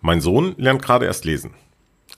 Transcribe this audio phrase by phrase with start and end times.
[0.00, 1.54] Mein Sohn lernt gerade erst lesen.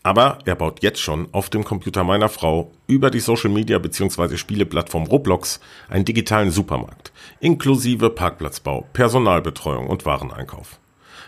[0.03, 4.37] Aber er baut jetzt schon auf dem Computer meiner Frau über die Social Media bzw.
[4.37, 10.79] Spieleplattform Roblox einen digitalen Supermarkt, inklusive Parkplatzbau, Personalbetreuung und Wareneinkauf.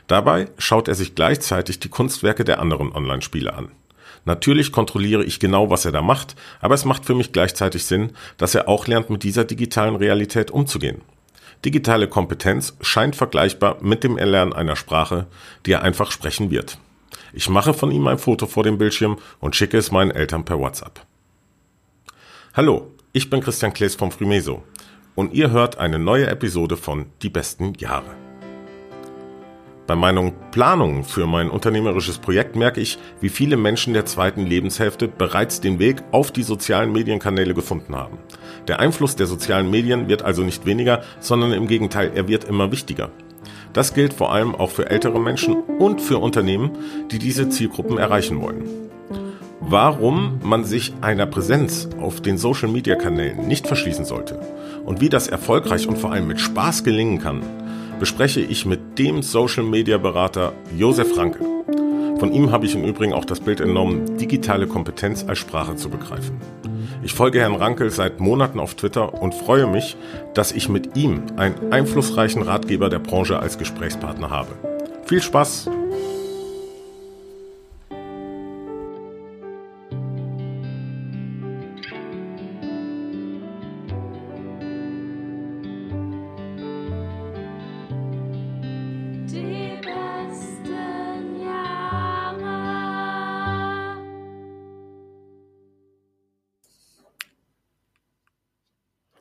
[0.06, 3.68] Dabei schaut er sich gleichzeitig die Kunstwerke der anderen Online-Spiele an.
[4.24, 8.12] Natürlich kontrolliere ich genau, was er da macht, aber es macht für mich gleichzeitig Sinn,
[8.36, 11.02] dass er auch lernt, mit dieser digitalen Realität umzugehen.
[11.64, 15.28] Digitale Kompetenz scheint vergleichbar mit dem Erlernen einer Sprache,
[15.64, 16.78] die er einfach sprechen wird.
[17.32, 20.58] Ich mache von ihm ein Foto vor dem Bildschirm und schicke es meinen Eltern per
[20.58, 21.06] WhatsApp.
[22.54, 24.64] Hallo, ich bin Christian Klees vom Frimeso
[25.14, 28.16] und ihr hört eine neue Episode von Die besten Jahre.
[29.86, 35.06] Bei meinen Planungen für mein unternehmerisches Projekt merke ich, wie viele Menschen der zweiten Lebenshälfte
[35.06, 38.18] bereits den Weg auf die sozialen Medienkanäle gefunden haben.
[38.68, 42.70] Der Einfluss der sozialen Medien wird also nicht weniger, sondern im Gegenteil, er wird immer
[42.70, 43.10] wichtiger.
[43.72, 46.70] Das gilt vor allem auch für ältere Menschen und für Unternehmen,
[47.10, 48.64] die diese Zielgruppen erreichen wollen.
[49.60, 54.38] Warum man sich einer Präsenz auf den Social-Media-Kanälen nicht verschließen sollte
[54.84, 57.42] und wie das erfolgreich und vor allem mit Spaß gelingen kann,
[57.98, 61.40] bespreche ich mit dem Social-Media-Berater Josef Franke.
[62.18, 65.88] Von ihm habe ich im Übrigen auch das Bild entnommen, digitale Kompetenz als Sprache zu
[65.88, 66.36] begreifen.
[67.04, 69.96] Ich folge Herrn Rankel seit Monaten auf Twitter und freue mich,
[70.34, 74.50] dass ich mit ihm einen einflussreichen Ratgeber der Branche als Gesprächspartner habe.
[75.06, 75.68] Viel Spaß!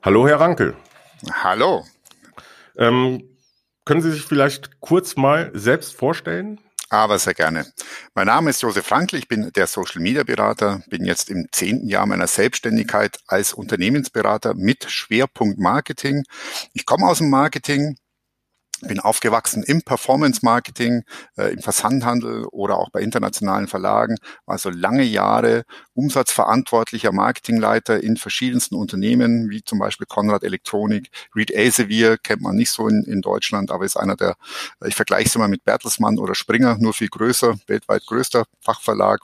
[0.04, 0.76] Hallo, Herr Rankel.
[1.32, 1.86] Hallo.
[2.76, 3.38] Ähm,
[3.86, 6.60] können Sie sich vielleicht kurz mal selbst vorstellen?
[6.90, 7.72] Aber sehr gerne.
[8.16, 11.88] Mein Name ist Josef Frankl, ich bin der Social Media Berater, bin jetzt im zehnten
[11.88, 16.24] Jahr meiner Selbstständigkeit als Unternehmensberater mit Schwerpunkt Marketing.
[16.74, 17.96] Ich komme aus dem Marketing,
[18.82, 21.04] bin aufgewachsen im Performance-Marketing,
[21.38, 28.76] äh, im Versandhandel oder auch bei internationalen Verlagen, also lange Jahre umsatzverantwortlicher Marketingleiter in verschiedensten
[28.76, 31.10] Unternehmen, wie zum Beispiel Konrad Elektronik.
[31.36, 34.36] Reed Elsevier kennt man nicht so in, in Deutschland, aber ist einer der,
[34.86, 39.22] ich vergleiche es immer mit Bertelsmann oder Springer, nur viel größer, weltweit größter Fachverlag.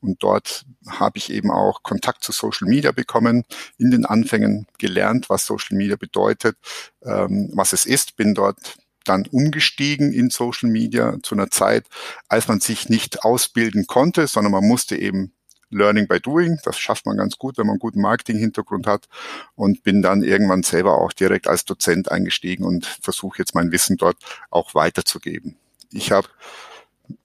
[0.00, 3.44] Und dort habe ich eben auch Kontakt zu Social Media bekommen,
[3.78, 6.56] in den Anfängen gelernt, was Social Media bedeutet,
[7.04, 11.86] ähm, was es ist, bin dort dann umgestiegen in Social Media zu einer Zeit,
[12.28, 15.32] als man sich nicht ausbilden konnte, sondern man musste eben
[15.72, 16.58] Learning by Doing.
[16.64, 19.08] Das schafft man ganz gut, wenn man einen guten Marketing-Hintergrund hat.
[19.54, 23.96] Und bin dann irgendwann selber auch direkt als Dozent eingestiegen und versuche jetzt mein Wissen
[23.96, 24.16] dort
[24.50, 25.56] auch weiterzugeben.
[25.90, 26.28] Ich habe,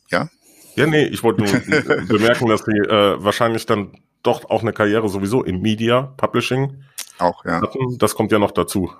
[0.10, 0.30] ja?
[0.76, 1.52] Ja, nee, ich wollte nur
[2.08, 6.84] bemerken, dass Sie äh, wahrscheinlich dann doch auch eine Karriere sowieso in Media, Publishing
[7.20, 7.62] auch, ja.
[7.98, 8.92] Das kommt ja noch dazu.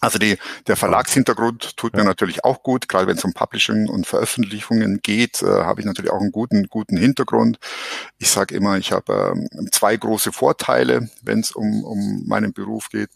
[0.00, 2.00] Also die, der Verlagshintergrund tut ja.
[2.00, 5.86] mir natürlich auch gut, gerade wenn es um Publishing und Veröffentlichungen geht, äh, habe ich
[5.86, 7.58] natürlich auch einen guten, guten Hintergrund.
[8.18, 12.88] Ich sage immer, ich habe ähm, zwei große Vorteile, wenn es um, um meinen Beruf
[12.88, 13.10] geht.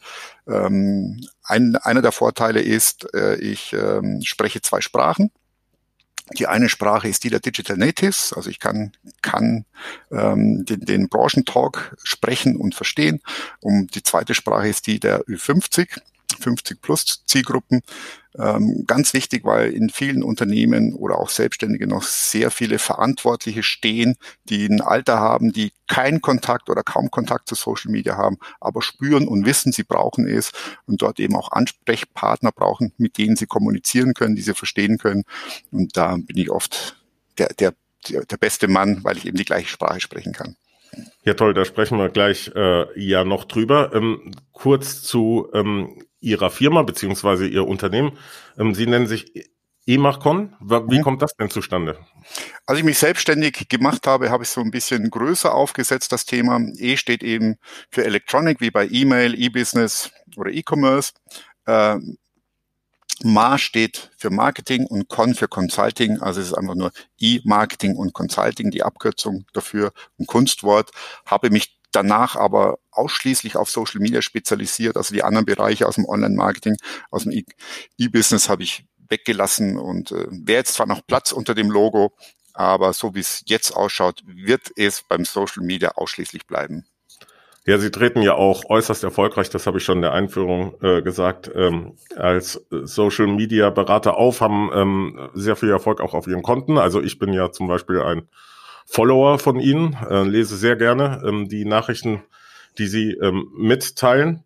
[0.47, 5.31] Ähm, ein, einer der Vorteile ist, äh, ich ähm, spreche zwei Sprachen.
[6.39, 9.67] Die eine Sprache ist die der Digital Natives, also ich kann, kann
[10.11, 13.21] ähm, den, den Branchentalk sprechen und verstehen.
[13.61, 16.01] Und die zweite Sprache ist die der Ü50.
[16.39, 17.83] 50 plus Zielgruppen.
[18.37, 24.17] Ähm, ganz wichtig, weil in vielen Unternehmen oder auch Selbstständige noch sehr viele Verantwortliche stehen,
[24.45, 28.83] die ein Alter haben, die keinen Kontakt oder kaum Kontakt zu Social Media haben, aber
[28.83, 30.51] spüren und wissen, sie brauchen es
[30.87, 35.23] und dort eben auch Ansprechpartner brauchen, mit denen sie kommunizieren können, die sie verstehen können.
[35.71, 36.97] Und da bin ich oft
[37.39, 37.75] der, der,
[38.09, 40.57] der beste Mann, weil ich eben die gleiche Sprache sprechen kann.
[41.25, 43.93] Ja, toll, da sprechen wir gleich äh, ja noch drüber.
[43.95, 48.19] Ähm, kurz zu ähm, Ihrer Firma beziehungsweise Ihr Unternehmen.
[48.59, 49.33] Ähm, Sie nennen sich
[49.87, 50.55] Emachcon.
[50.61, 51.03] Wie mhm.
[51.03, 51.99] kommt das denn zustande?
[52.67, 56.59] Als ich mich selbstständig gemacht habe, habe ich so ein bisschen größer aufgesetzt, das Thema.
[56.79, 57.57] E steht eben
[57.91, 61.13] für Electronic, wie bei E-Mail, E-Business oder E-Commerce.
[61.67, 61.99] Äh,
[63.23, 68.13] MA steht für Marketing und Con für Consulting, also es ist einfach nur E-Marketing und
[68.13, 70.91] Consulting, die Abkürzung dafür, ein Kunstwort.
[71.25, 76.07] Habe mich danach aber ausschließlich auf Social Media spezialisiert, also die anderen Bereiche aus dem
[76.07, 76.77] Online-Marketing,
[77.11, 77.45] aus dem
[77.99, 82.15] E-Business habe ich weggelassen und äh, wäre jetzt zwar noch Platz unter dem Logo,
[82.53, 86.87] aber so wie es jetzt ausschaut, wird es beim Social Media ausschließlich bleiben.
[87.67, 91.01] Ja, Sie treten ja auch äußerst erfolgreich, das habe ich schon in der Einführung äh,
[91.01, 96.43] gesagt, ähm, als Social Media Berater auf, haben ähm, sehr viel Erfolg auch auf Ihren
[96.43, 96.77] Konten.
[96.77, 98.29] Also ich bin ja zum Beispiel ein
[98.85, 102.23] Follower von Ihnen, äh, lese sehr gerne ähm, die Nachrichten,
[102.77, 104.45] die Sie ähm, mitteilen.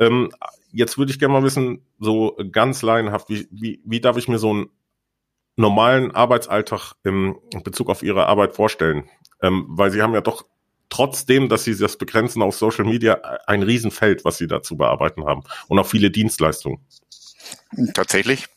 [0.00, 0.32] Ähm,
[0.72, 4.38] jetzt würde ich gerne mal wissen, so ganz laienhaft, wie, wie, wie darf ich mir
[4.38, 4.70] so einen
[5.54, 9.08] normalen Arbeitsalltag im Bezug auf Ihre Arbeit vorstellen?
[9.40, 10.46] Ähm, weil Sie haben ja doch
[10.90, 13.14] trotzdem, dass sie das begrenzen auf Social Media,
[13.46, 16.80] ein Riesenfeld, was sie da zu bearbeiten haben und auch viele Dienstleistungen.
[17.94, 18.48] Tatsächlich.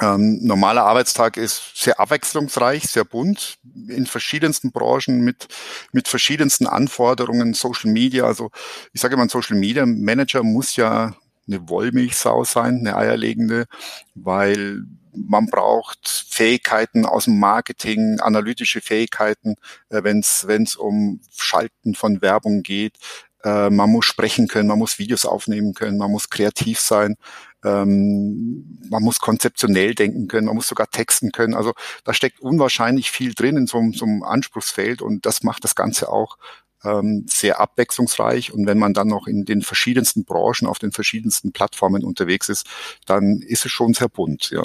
[0.00, 3.58] Ähm, normaler Arbeitstag ist sehr abwechslungsreich, sehr bunt,
[3.88, 5.48] in verschiedensten Branchen mit,
[5.90, 8.24] mit verschiedensten Anforderungen, Social Media.
[8.24, 8.50] Also
[8.92, 11.16] ich sage immer, ein Social Media Manager muss ja
[11.48, 13.66] eine Wollmilchsau sein, eine eierlegende,
[14.14, 14.84] weil
[15.26, 19.56] man braucht Fähigkeiten aus dem Marketing, analytische Fähigkeiten,
[19.88, 22.98] äh, wenn es um Schalten von Werbung geht.
[23.44, 27.16] Äh, man muss sprechen können, man muss Videos aufnehmen können, man muss kreativ sein,
[27.64, 31.54] ähm, man muss konzeptionell denken können, man muss sogar texten können.
[31.54, 31.72] Also
[32.04, 36.10] da steckt unwahrscheinlich viel drin in so, so einem Anspruchsfeld und das macht das Ganze
[36.10, 36.36] auch
[36.84, 38.52] ähm, sehr abwechslungsreich.
[38.52, 42.66] Und wenn man dann noch in den verschiedensten Branchen, auf den verschiedensten Plattformen unterwegs ist,
[43.06, 44.50] dann ist es schon sehr bunt.
[44.50, 44.62] Ja.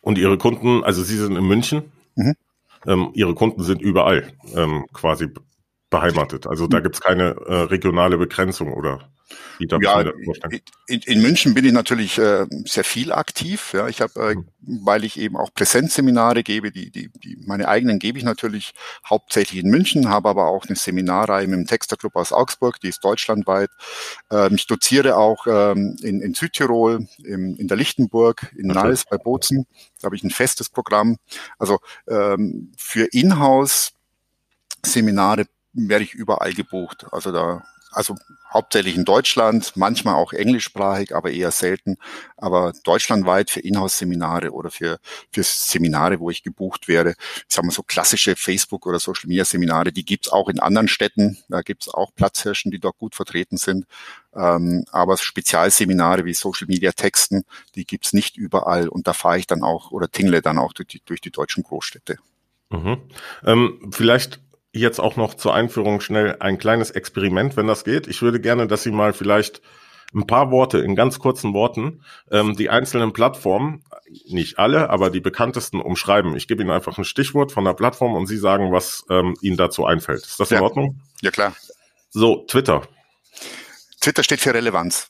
[0.00, 2.34] Und Ihre Kunden, also Sie sind in München, mhm.
[2.86, 5.28] ähm, Ihre Kunden sind überall ähm, quasi
[5.90, 6.46] beheimatet.
[6.46, 9.10] Also da gibt's keine äh, regionale Begrenzung oder
[9.58, 10.00] wie darf ja,
[10.86, 13.72] in, in, München bin ich natürlich äh, sehr viel aktiv.
[13.72, 14.46] Ja, ich habe, äh, mhm.
[14.84, 18.72] weil ich eben auch Präsenzseminare gebe, die, die, die meine eigenen gebe ich natürlich
[19.08, 23.04] hauptsächlich in München, habe aber auch eine Seminarreihe mit dem Texterclub aus Augsburg, die ist
[23.04, 23.70] deutschlandweit.
[24.30, 28.80] Ähm, ich doziere auch ähm, in, in Südtirol, im, in der Lichtenburg, in okay.
[28.80, 29.66] Nals bei Bozen.
[30.00, 31.16] Da habe ich ein festes Programm.
[31.58, 33.92] Also ähm, für Inhouse
[34.84, 35.46] Seminare
[35.76, 37.06] werde ich überall gebucht.
[37.12, 38.16] Also da, also
[38.52, 41.96] hauptsächlich in Deutschland, manchmal auch englischsprachig, aber eher selten.
[42.36, 44.98] Aber deutschlandweit für Inhouse-Seminare oder für,
[45.30, 47.14] für Seminare, wo ich gebucht werde.
[47.48, 51.38] Ich sag mal so klassische Facebook- oder Social-Media-Seminare, die gibt's auch in anderen Städten.
[51.48, 53.86] Da gibt's auch Platzhirschen, die dort gut vertreten sind.
[54.34, 57.44] Ähm, aber Spezialseminare wie Social-Media-Texten,
[57.74, 58.88] die gibt's nicht überall.
[58.88, 61.62] Und da fahre ich dann auch oder tingle dann auch durch die, durch die deutschen
[61.62, 62.16] Großstädte.
[62.70, 62.98] Mhm.
[63.44, 64.40] Ähm, vielleicht
[64.78, 68.06] jetzt auch noch zur Einführung schnell ein kleines Experiment, wenn das geht.
[68.06, 69.62] Ich würde gerne, dass Sie mal vielleicht
[70.14, 73.82] ein paar Worte in ganz kurzen Worten ähm, die einzelnen Plattformen,
[74.28, 76.36] nicht alle, aber die bekanntesten umschreiben.
[76.36, 79.56] Ich gebe Ihnen einfach ein Stichwort von der Plattform und Sie sagen, was ähm, Ihnen
[79.56, 80.22] dazu einfällt.
[80.22, 80.62] Ist das in ja.
[80.62, 81.00] Ordnung?
[81.22, 81.54] Ja, klar.
[82.10, 82.82] So, Twitter.
[84.00, 85.08] Twitter steht für Relevanz.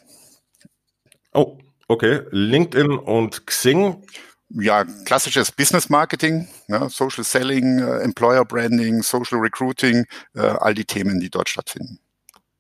[1.33, 1.59] Oh,
[1.89, 2.23] okay.
[2.31, 4.03] LinkedIn und Xing
[4.51, 10.85] ja, klassisches Business Marketing, ja, Social Selling, äh, Employer Branding, Social Recruiting, äh, all die
[10.85, 11.99] Themen, die dort stattfinden.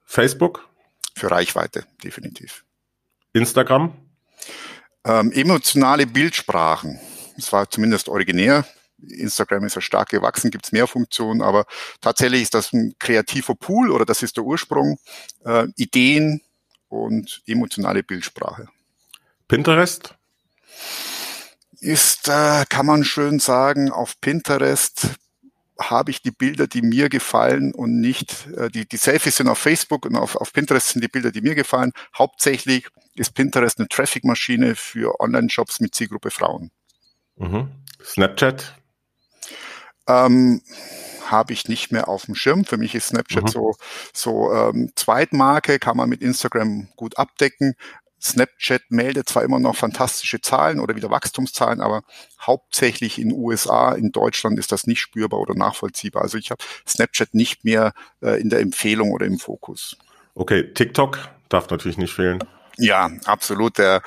[0.05, 0.69] Facebook?
[1.15, 2.65] Für Reichweite, definitiv.
[3.33, 3.94] Instagram?
[5.05, 6.99] Ähm, emotionale Bildsprachen.
[7.37, 8.67] Das war zumindest originär.
[8.99, 11.67] Instagram ist ja stark gewachsen, gibt's mehr Funktionen, aber
[12.00, 14.99] tatsächlich ist das ein kreativer Pool oder das ist der Ursprung.
[15.44, 16.43] Äh, Ideen
[16.88, 18.69] und emotionale Bildsprache.
[19.49, 20.15] Pinterest?
[21.81, 25.08] Ist, äh, kann man schön sagen, auf Pinterest
[25.78, 29.58] habe ich die Bilder, die mir gefallen und nicht, äh, die, die Selfies sind auf
[29.58, 31.93] Facebook und auf, auf Pinterest sind die Bilder, die mir gefallen.
[32.17, 36.70] Hauptsächlich ist Pinterest eine Traffic-Maschine für Online-Shops mit Zielgruppe Frauen.
[37.37, 37.69] Mhm.
[38.02, 38.75] Snapchat?
[40.06, 40.62] Ähm,
[41.26, 42.64] habe ich nicht mehr auf dem Schirm.
[42.64, 43.49] Für mich ist Snapchat mhm.
[43.49, 43.75] so,
[44.12, 47.75] so ähm, Zweitmarke, kann man mit Instagram gut abdecken.
[48.20, 52.02] Snapchat meldet zwar immer noch fantastische Zahlen oder wieder Wachstumszahlen, aber
[52.40, 56.23] hauptsächlich in USA, in Deutschland ist das nicht spürbar oder nachvollziehbar.
[56.23, 57.92] Also ich habe Snapchat nicht mehr
[58.23, 59.96] äh, in der Empfehlung oder im Fokus.
[60.35, 62.38] Okay, TikTok darf natürlich nicht fehlen.
[62.78, 63.78] Ja, absolut.
[63.78, 64.02] Der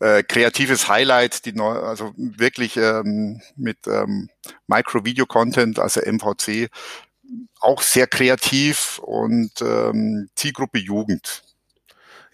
[0.00, 4.30] äh, kreatives Highlight, die neu, also wirklich ähm, mit ähm,
[4.66, 6.70] Micro-Video-Content, also MVC,
[7.60, 11.42] auch sehr kreativ und ähm, Zielgruppe Jugend.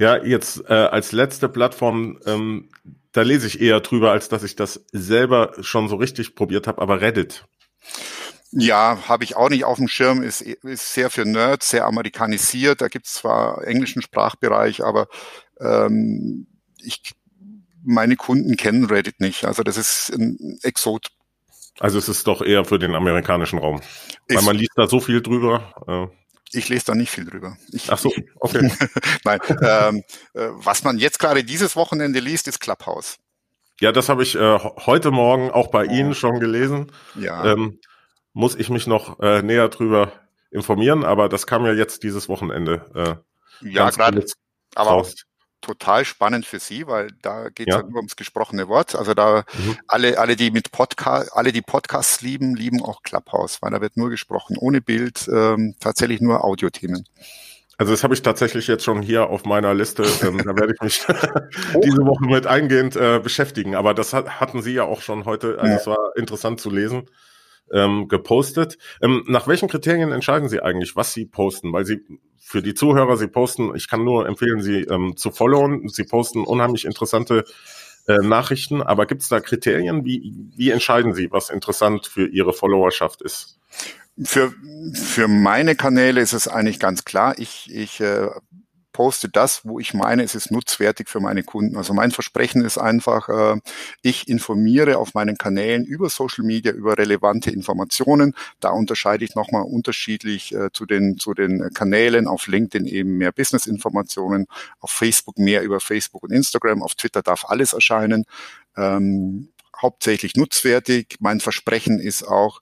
[0.00, 2.70] Ja, jetzt äh, als letzte Plattform, ähm,
[3.12, 6.80] da lese ich eher drüber, als dass ich das selber schon so richtig probiert habe,
[6.80, 7.44] aber Reddit.
[8.50, 12.80] Ja, habe ich auch nicht auf dem Schirm, ist, ist sehr für Nerds, sehr amerikanisiert.
[12.80, 15.06] Da gibt es zwar englischen Sprachbereich, aber
[15.60, 16.46] ähm,
[16.82, 17.12] ich,
[17.84, 19.44] meine Kunden kennen Reddit nicht.
[19.44, 21.08] Also das ist ein Exot.
[21.78, 23.82] Also es ist doch eher für den amerikanischen Raum.
[24.28, 26.10] Weil man liest da so viel drüber.
[26.52, 27.56] Ich lese da nicht viel drüber.
[27.72, 28.70] Ich, Ach so, okay.
[29.24, 30.04] Nein, ähm,
[30.34, 33.18] äh, was man jetzt gerade dieses Wochenende liest, ist Clubhouse.
[33.80, 35.90] Ja, das habe ich äh, heute Morgen auch bei oh.
[35.90, 36.92] Ihnen schon gelesen.
[37.14, 37.52] Ja.
[37.52, 37.78] Ähm,
[38.32, 40.12] muss ich mich noch äh, näher drüber
[40.50, 43.22] informieren, aber das kam ja jetzt dieses Wochenende.
[43.62, 44.24] Äh, ja, gerade.
[44.74, 45.14] Aber raus.
[45.60, 47.80] Total spannend für Sie, weil da geht es ja.
[47.80, 47.86] ja.
[47.86, 48.94] nur ums gesprochene Wort.
[48.94, 49.76] Also da mhm.
[49.88, 53.96] alle, alle, die mit Podcast, alle, die Podcasts lieben, lieben auch Clubhouse, weil da wird
[53.96, 57.04] nur gesprochen, ohne Bild, ähm, tatsächlich nur Audiothemen.
[57.80, 60.02] Also das habe ich tatsächlich jetzt schon hier auf meiner Liste.
[60.22, 61.00] Ähm, da werde ich mich
[61.82, 63.74] diese Woche mit eingehend äh, beschäftigen.
[63.74, 65.58] Aber das hat, hatten Sie ja auch schon heute.
[65.58, 65.78] Also ja.
[65.78, 67.08] es war interessant zu lesen.
[67.72, 68.78] Ähm, gepostet.
[69.00, 71.72] Ähm, nach welchen Kriterien entscheiden Sie eigentlich, was Sie posten?
[71.72, 72.00] Weil Sie
[72.40, 75.88] für die Zuhörer, Sie posten, ich kann nur empfehlen, Sie ähm, zu followen.
[75.88, 77.44] Sie posten unheimlich interessante
[78.08, 78.82] äh, Nachrichten.
[78.82, 80.04] Aber gibt es da Kriterien?
[80.04, 83.58] Wie, wie entscheiden Sie, was interessant für Ihre Followerschaft ist?
[84.22, 84.52] Für,
[84.92, 87.38] für meine Kanäle ist es eigentlich ganz klar.
[87.38, 88.28] Ich, ich äh,
[88.92, 91.76] poste das, wo ich meine, es ist nutzwertig für meine Kunden.
[91.76, 93.60] Also mein Versprechen ist einfach, äh,
[94.02, 98.34] ich informiere auf meinen Kanälen über Social Media, über relevante Informationen.
[98.60, 102.26] Da unterscheide ich nochmal unterschiedlich äh, zu, den, zu den Kanälen.
[102.26, 104.46] Auf LinkedIn eben mehr Business-Informationen,
[104.80, 108.24] auf Facebook mehr über Facebook und Instagram, auf Twitter darf alles erscheinen.
[108.76, 109.48] Ähm,
[109.80, 111.16] hauptsächlich nutzwertig.
[111.20, 112.60] Mein Versprechen ist auch,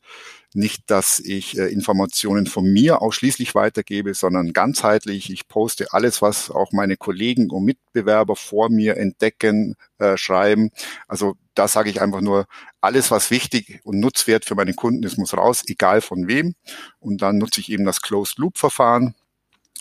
[0.55, 5.31] nicht, dass ich äh, Informationen von mir ausschließlich weitergebe, sondern ganzheitlich.
[5.31, 10.71] Ich poste alles, was auch meine Kollegen und Mitbewerber vor mir entdecken, äh, schreiben.
[11.07, 12.47] Also da sage ich einfach nur,
[12.81, 16.55] alles, was wichtig und nutzwert für meine Kunden ist, muss raus, egal von wem.
[17.01, 19.15] Und dann nutze ich eben das Closed-Loop-Verfahren.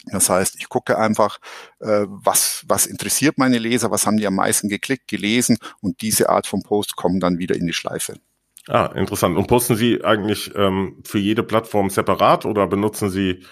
[0.05, 1.39] Das heißt, ich gucke einfach,
[1.79, 6.29] äh, was, was interessiert meine Leser, was haben die am meisten geklickt, gelesen und diese
[6.29, 8.19] Art von Post kommen dann wieder in die Schleife.
[8.67, 9.37] Ah, interessant.
[9.37, 13.43] Und posten Sie eigentlich ähm, für jede Plattform separat oder benutzen Sie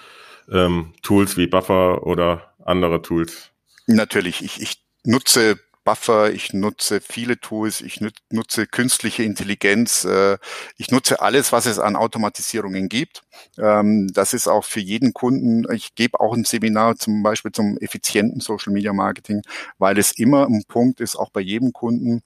[0.52, 3.52] ähm, Tools wie Buffer oder andere Tools?
[3.88, 4.44] Natürlich.
[4.44, 10.38] Ich, ich nutze Buffer, ich nutze viele Tools, ich nutze künstliche Intelligenz, äh,
[10.78, 13.22] ich nutze alles, was es an Automatisierungen gibt.
[13.58, 15.72] Ähm, das ist auch für jeden Kunden.
[15.72, 19.44] Ich gebe auch ein Seminar zum Beispiel zum effizienten Social Media Marketing,
[19.78, 22.24] weil es immer ein Punkt ist, auch bei jedem Kunden,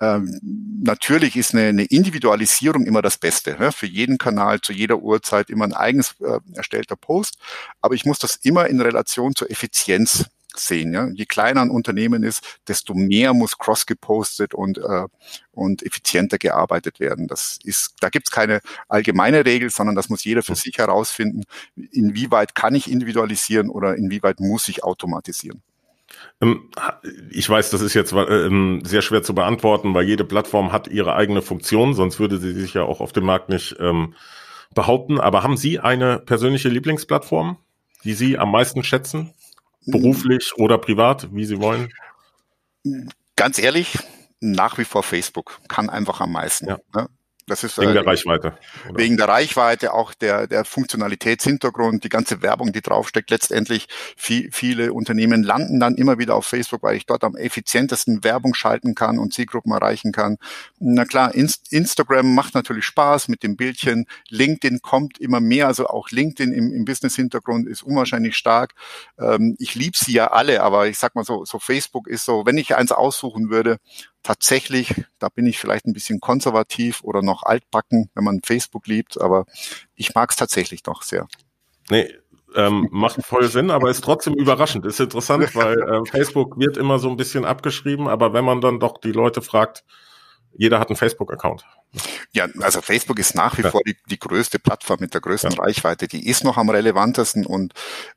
[0.00, 0.40] ähm,
[0.82, 3.56] natürlich ist eine, eine Individualisierung immer das Beste.
[3.58, 3.72] Ne?
[3.72, 7.38] Für jeden Kanal zu jeder Uhrzeit immer ein eigens äh, erstellter Post.
[7.80, 10.92] Aber ich muss das immer in Relation zur Effizienz sehen.
[10.92, 11.08] Ja?
[11.08, 15.06] Je kleiner ein Unternehmen ist, desto mehr muss cross gepostet und, äh,
[15.52, 17.26] und effizienter gearbeitet werden.
[17.26, 21.44] Das ist, da gibt es keine allgemeine Regel, sondern das muss jeder für sich herausfinden,
[21.90, 25.62] inwieweit kann ich individualisieren oder inwieweit muss ich automatisieren.
[26.40, 26.70] Ähm,
[27.30, 31.14] ich weiß, das ist jetzt ähm, sehr schwer zu beantworten, weil jede Plattform hat ihre
[31.14, 34.14] eigene Funktion, sonst würde sie sich ja auch auf dem Markt nicht ähm,
[34.74, 35.20] behaupten.
[35.20, 37.58] Aber haben Sie eine persönliche Lieblingsplattform,
[38.04, 39.34] die Sie am meisten schätzen?
[39.86, 41.92] Beruflich oder privat, wie Sie wollen?
[43.36, 43.98] Ganz ehrlich,
[44.40, 46.68] nach wie vor Facebook kann einfach am meisten.
[46.68, 46.78] Ja.
[46.94, 47.08] Ne?
[47.48, 48.54] Das ist wegen äh, der Reichweite.
[48.88, 48.98] Oder?
[48.98, 53.30] Wegen der Reichweite, auch der, der Funktionalitätshintergrund, die ganze Werbung, die draufsteckt.
[53.30, 58.22] Letztendlich viel, viele Unternehmen landen dann immer wieder auf Facebook, weil ich dort am effizientesten
[58.22, 60.38] Werbung schalten kann und Zielgruppen erreichen kann.
[60.78, 64.06] Na klar, Inst Instagram macht natürlich Spaß mit dem Bildchen.
[64.28, 68.74] LinkedIn kommt immer mehr, also auch LinkedIn im, im Business-Hintergrund ist unwahrscheinlich stark.
[69.18, 72.46] Ähm, ich liebe sie ja alle, aber ich sag mal so, so Facebook ist so,
[72.46, 73.78] wenn ich eins aussuchen würde,
[74.22, 79.20] tatsächlich, da bin ich vielleicht ein bisschen konservativ oder noch altbacken, wenn man Facebook liebt,
[79.20, 79.46] aber
[79.94, 81.28] ich mag es tatsächlich doch sehr.
[81.90, 82.12] Nee,
[82.54, 84.86] ähm, macht voll Sinn, aber ist trotzdem überraschend.
[84.86, 88.80] Ist interessant, weil äh, Facebook wird immer so ein bisschen abgeschrieben, aber wenn man dann
[88.80, 89.84] doch die Leute fragt,
[90.58, 91.64] jeder hat einen Facebook-Account.
[92.32, 93.70] Ja, also Facebook ist nach wie ja.
[93.70, 95.62] vor die, die größte Plattform mit der größten ja.
[95.62, 96.08] Reichweite.
[96.08, 97.74] Die ist noch am relevantesten und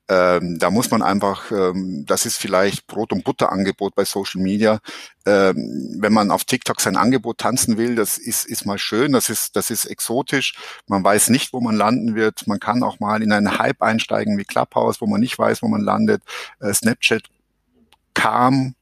[0.09, 4.79] ähm, da muss man einfach, ähm, das ist vielleicht Brot- und Butter-Angebot bei Social Media.
[5.27, 9.29] Ähm, wenn man auf TikTok sein Angebot tanzen will, das ist, ist mal schön, das
[9.29, 10.55] ist, das ist exotisch.
[10.87, 12.47] Man weiß nicht, wo man landen wird.
[12.47, 15.67] Man kann auch mal in einen Hype einsteigen wie Clubhouse, wo man nicht weiß, wo
[15.67, 16.23] man landet.
[16.59, 17.25] Äh, Snapchat
[18.15, 18.73] kam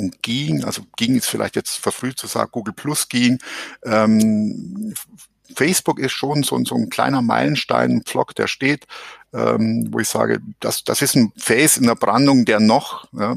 [0.00, 3.38] und ging, also ging ist vielleicht jetzt verfrüht zu sagen, Google Plus ging.
[3.84, 4.94] Ähm,
[5.54, 8.86] Facebook ist schon so, so ein kleiner Meilenstein, ein Pflock, der steht,
[9.32, 13.36] ähm, wo ich sage, das, das ist ein Phase in der Brandung, der noch ja,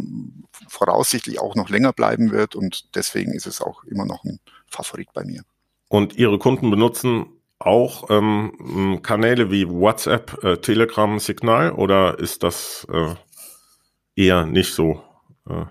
[0.68, 5.10] voraussichtlich auch noch länger bleiben wird und deswegen ist es auch immer noch ein Favorit
[5.14, 5.44] bei mir.
[5.90, 7.28] Und Ihre Kunden benutzen
[7.60, 13.16] auch ähm, Kanäle wie WhatsApp, äh, Telegram, Signal oder ist das äh,
[14.16, 15.02] eher nicht so?
[15.50, 15.66] Äh?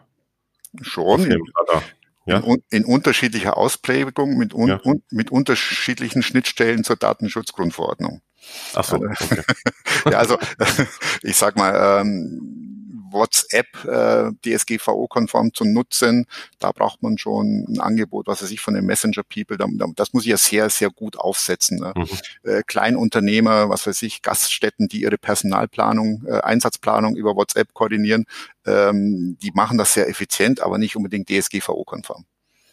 [0.81, 1.31] Schon.
[1.31, 1.41] In,
[2.27, 2.39] ja?
[2.39, 4.81] in, in, unterschiedlicher Ausprägung mit, un, ja.
[4.83, 8.23] un, mit unterschiedlichen Schnittstellen zur Datenschutzgrundverordnung.
[8.75, 8.97] Ach so.
[8.97, 9.43] Okay.
[10.11, 10.39] ja, also
[11.23, 16.27] ich sag mal, ähm, WhatsApp äh, DSGVO-konform zu nutzen.
[16.59, 19.59] Da braucht man schon ein Angebot, was weiß ich, von den Messenger-People.
[19.95, 21.79] Das muss ich ja sehr, sehr gut aufsetzen.
[21.79, 21.93] Ne?
[21.97, 22.51] Mhm.
[22.51, 28.27] Äh, Kleinunternehmer, was weiß ich, Gaststätten, die ihre Personalplanung, äh, Einsatzplanung über WhatsApp koordinieren,
[28.67, 32.25] ähm, die machen das sehr effizient, aber nicht unbedingt DSGVO-konform.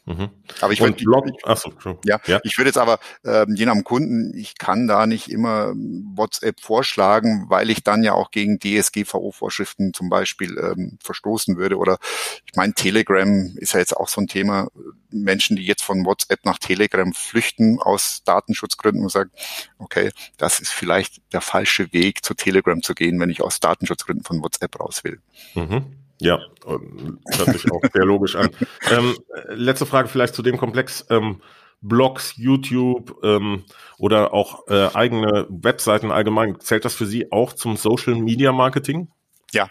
[0.06, 0.30] Mhm.
[0.62, 0.98] Aber ich würde,
[1.44, 1.72] achso,
[2.04, 5.74] ja, ja, ich würde jetzt aber ähm, je nach Kunden, ich kann da nicht immer
[6.16, 11.78] WhatsApp vorschlagen, weil ich dann ja auch gegen DSGVO-Vorschriften zum Beispiel ähm, verstoßen würde.
[11.78, 12.00] Oder
[12.46, 14.70] ich meine, Telegram ist ja jetzt auch so ein Thema.
[15.12, 19.32] Menschen, die jetzt von WhatsApp nach Telegram flüchten aus Datenschutzgründen und sagen,
[19.78, 24.24] okay, das ist vielleicht der falsche Weg, zu Telegram zu gehen, wenn ich aus Datenschutzgründen
[24.24, 25.20] von WhatsApp raus will.
[25.56, 25.86] Mhm.
[26.20, 28.50] Ja, hört sich auch sehr logisch an.
[28.92, 29.16] Ähm,
[29.50, 31.06] letzte Frage vielleicht zu dem Komplex.
[31.10, 31.42] Ähm,
[31.82, 33.64] Blogs, YouTube ähm,
[33.98, 36.60] oder auch äh, eigene Webseiten allgemein.
[36.60, 39.10] Zählt das für Sie auch zum Social Media Marketing?
[39.54, 39.70] Ja,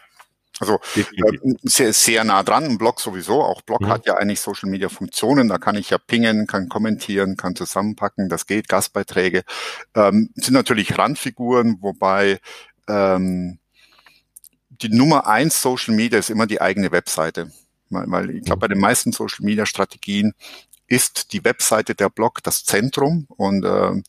[0.60, 1.04] also äh,
[1.62, 3.42] sehr, sehr nah dran, ein Blog sowieso.
[3.42, 3.88] Auch Blog mhm.
[3.88, 5.48] hat ja eigentlich Social Media Funktionen.
[5.48, 8.28] Da kann ich ja pingen, kann kommentieren, kann zusammenpacken.
[8.28, 8.68] Das geht.
[8.68, 9.42] Gastbeiträge
[9.94, 12.40] ähm, sind natürlich Randfiguren, wobei
[12.88, 13.58] ähm,
[14.82, 17.50] die Nummer eins Social Media ist immer die eigene Webseite.
[17.90, 20.34] Weil, weil ich glaube, bei den meisten Social Media Strategien
[20.86, 24.02] ist die Webseite der Blog das Zentrum und äh,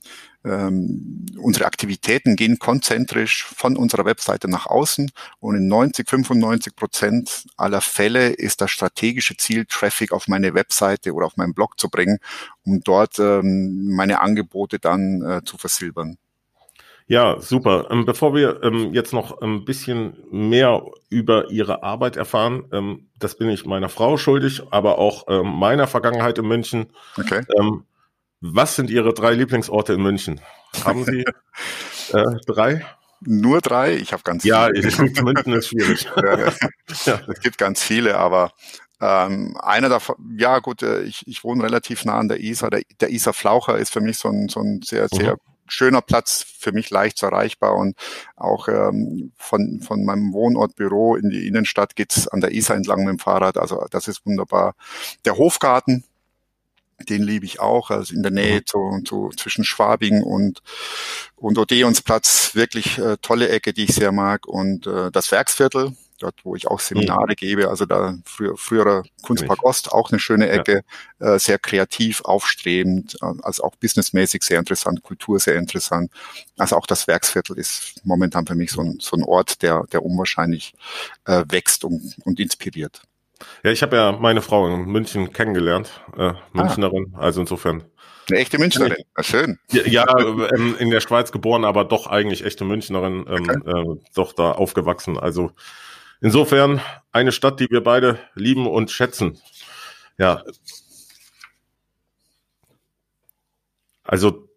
[0.45, 5.11] ähm, unsere Aktivitäten gehen konzentrisch von unserer Webseite nach außen
[5.41, 11.13] und in 90, 95 Prozent aller Fälle ist das strategische Ziel, Traffic auf meine Webseite
[11.13, 12.19] oder auf meinen Blog zu bringen,
[12.63, 16.17] um dort ähm, meine Angebote dann äh, zu versilbern.
[17.09, 17.87] Ja, super.
[17.89, 23.35] Ähm, bevor wir ähm, jetzt noch ein bisschen mehr über Ihre Arbeit erfahren, ähm, das
[23.35, 26.93] bin ich meiner Frau schuldig, aber auch meiner Vergangenheit in München.
[27.17, 27.41] Okay.
[28.41, 30.39] Was sind Ihre drei Lieblingsorte in München?
[30.85, 31.25] Haben Sie
[32.13, 32.85] äh, drei?
[33.21, 33.95] Nur drei?
[33.95, 34.87] Ich habe ganz ja, viele.
[34.87, 36.07] Ja, München ist schwierig.
[37.05, 38.53] ja, es gibt ganz viele, aber
[39.01, 42.69] ähm, einer davon, ja gut, äh, ich, ich wohne relativ nah an der Isar.
[42.69, 45.39] Der, der Isar Flaucher ist für mich so ein, so ein sehr, sehr mhm
[45.69, 47.75] schöner Platz, für mich leicht erreichbar.
[47.75, 47.95] Und
[48.35, 52.99] auch ähm, von, von meinem Wohnort Büro in die Innenstadt geht's an der Isar entlang
[52.99, 53.57] mit dem Fahrrad.
[53.57, 54.75] Also das ist wunderbar.
[55.25, 56.03] Der Hofgarten,
[57.07, 60.61] den liebe ich auch, also in der Nähe zu, zu zwischen Schwabing und
[61.35, 64.45] und Odeonsplatz, wirklich äh, tolle Ecke, die ich sehr mag.
[64.45, 67.35] Und äh, das Werksviertel, dort wo ich auch Seminare mhm.
[67.35, 70.83] gebe, also da früher, früherer Kunstpark Ost, auch eine schöne Ecke,
[71.19, 71.35] ja.
[71.35, 76.11] äh, sehr kreativ, aufstrebend, äh, also auch businessmäßig sehr interessant, Kultur sehr interessant.
[76.57, 80.03] Also auch das Werksviertel ist momentan für mich so ein, so ein Ort, der, der
[80.03, 80.73] unwahrscheinlich
[81.25, 83.01] äh, wächst und, und inspiriert.
[83.63, 87.21] Ja, ich habe ja meine Frau in München kennengelernt, äh, Münchnerin, ah.
[87.21, 87.83] also insofern
[88.29, 89.59] eine echte Münchnerin, ja, schön.
[89.71, 90.05] Ja, ja
[90.53, 93.91] ähm, in der Schweiz geboren, aber doch eigentlich echte Münchnerin, ähm, okay.
[93.91, 95.17] äh, doch da aufgewachsen.
[95.17, 95.51] Also
[96.21, 99.39] Insofern eine Stadt, die wir beide lieben und schätzen.
[100.17, 100.43] Ja.
[104.03, 104.49] Also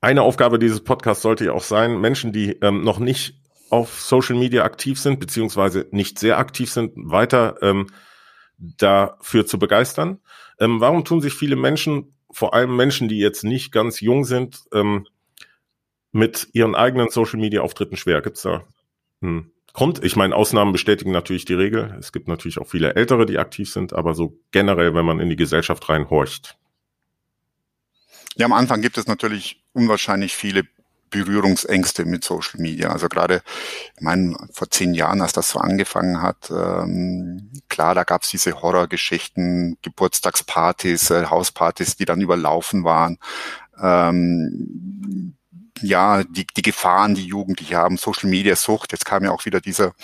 [0.00, 4.36] eine Aufgabe dieses Podcasts sollte ja auch sein, Menschen, die ähm, noch nicht auf Social
[4.36, 7.88] Media aktiv sind, beziehungsweise nicht sehr aktiv sind, weiter ähm,
[8.58, 10.20] dafür zu begeistern.
[10.58, 14.64] Ähm, warum tun sich viele Menschen, vor allem Menschen, die jetzt nicht ganz jung sind,
[14.72, 15.06] ähm,
[16.12, 18.22] mit ihren eigenen Social Media Auftritten schwer?
[18.22, 18.64] Gibt's da
[19.20, 20.02] hm, kommt.
[20.02, 21.94] Ich meine, Ausnahmen bestätigen natürlich die Regel.
[22.00, 25.28] Es gibt natürlich auch viele Ältere, die aktiv sind, aber so generell, wenn man in
[25.28, 26.56] die Gesellschaft reinhorcht.
[28.36, 30.64] Ja, am Anfang gibt es natürlich unwahrscheinlich viele
[31.10, 32.88] Berührungsängste mit Social Media.
[32.88, 33.42] Also gerade,
[33.96, 38.30] ich meine, vor zehn Jahren, als das so angefangen hat, ähm, klar, da gab es
[38.30, 43.18] diese Horrorgeschichten, Geburtstagspartys, äh, Hauspartys, die dann überlaufen waren.
[43.80, 45.25] Ähm,
[45.80, 48.92] ja, die, die Gefahren, die Jugendliche haben, Social Media Sucht.
[48.92, 49.94] Jetzt kam ja auch wieder dieser,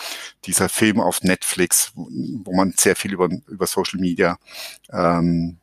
[0.45, 4.37] dieser Film auf Netflix, wo, man sehr viel über, über Social Media
[4.91, 5.57] ähm,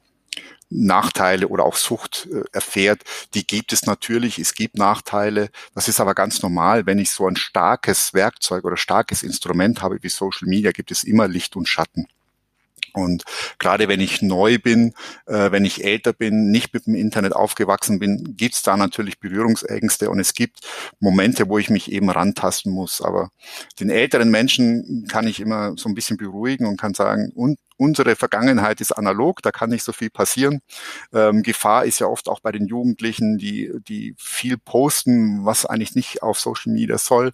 [0.71, 3.03] Nachteile oder auch Sucht äh, erfährt,
[3.35, 4.39] die gibt es natürlich.
[4.39, 5.51] Es gibt Nachteile.
[5.75, 6.87] Das ist aber ganz normal.
[6.87, 11.03] Wenn ich so ein starkes Werkzeug oder starkes Instrument habe wie Social Media, gibt es
[11.03, 12.07] immer Licht und Schatten.
[12.95, 13.25] Und
[13.59, 14.93] gerade wenn ich neu bin,
[15.27, 20.11] äh, wenn ich älter bin, nicht mit dem Internet aufgewachsen bin, gibt's da natürlich Berührungsängste
[20.11, 20.61] und es gibt
[20.99, 23.01] Momente, wo ich mich eben rantasten muss.
[23.01, 23.31] Aber
[23.79, 28.15] den älteren Menschen kann ich immer so ein bisschen beruhigen und kann sagen, und unsere
[28.15, 30.61] Vergangenheit ist analog, da kann nicht so viel passieren.
[31.15, 35.95] Ähm, Gefahr ist ja oft auch bei den Jugendlichen, die, die viel posten, was eigentlich
[35.95, 37.33] nicht auf Social Media soll.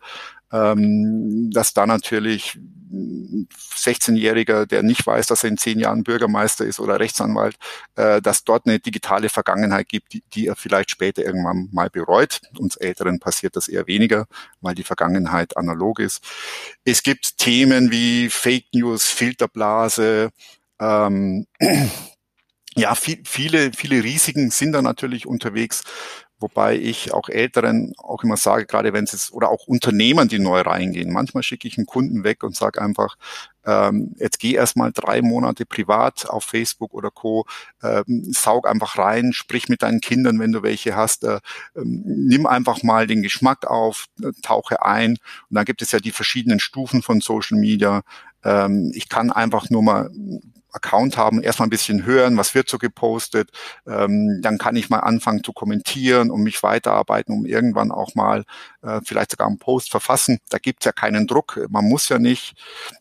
[0.52, 2.58] Ähm, dass da natürlich
[2.92, 7.56] 16-Jähriger, der nicht weiß, dass er in zehn Jahren Bürgermeister ist oder Rechtsanwalt,
[7.96, 12.40] äh, dass dort eine digitale Vergangenheit gibt, die, die er vielleicht später irgendwann mal bereut.
[12.58, 14.26] Uns Älteren passiert das eher weniger,
[14.60, 16.22] weil die Vergangenheit analog ist.
[16.84, 20.30] Es gibt Themen wie Fake News, Filterblase,
[20.80, 21.46] ähm,
[22.76, 25.82] ja, viel, viele, viele Risiken sind da natürlich unterwegs.
[26.38, 30.60] Wobei ich auch Älteren auch immer sage, gerade wenn es oder auch Unternehmern, die neu
[30.60, 33.16] reingehen, manchmal schicke ich einen Kunden weg und sage einfach,
[33.64, 37.46] ähm, jetzt geh erstmal drei Monate privat auf Facebook oder Co.
[37.82, 41.40] Ähm, saug einfach rein, sprich mit deinen Kindern, wenn du welche hast, äh,
[41.74, 45.12] ähm, nimm einfach mal den Geschmack auf, äh, tauche ein.
[45.12, 48.02] Und dann gibt es ja die verschiedenen Stufen von Social Media.
[48.46, 50.10] Ähm, ich kann einfach nur mal
[50.76, 53.50] Account haben, erstmal ein bisschen hören, was wird so gepostet,
[53.86, 58.44] ähm, dann kann ich mal anfangen zu kommentieren und mich weiterarbeiten, um irgendwann auch mal
[58.82, 60.38] äh, vielleicht sogar einen Post verfassen.
[60.50, 62.54] Da gibt's ja keinen Druck, man muss ja nicht.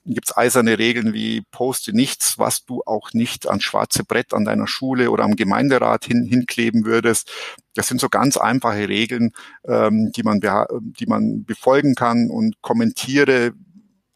[0.05, 4.67] Gibt's eiserne Regeln wie poste nichts, was du auch nicht ans schwarze Brett an deiner
[4.67, 7.31] Schule oder am Gemeinderat hin, hinkleben würdest.
[7.75, 9.31] Das sind so ganz einfache Regeln,
[9.67, 13.53] ähm, die man die man befolgen kann und kommentiere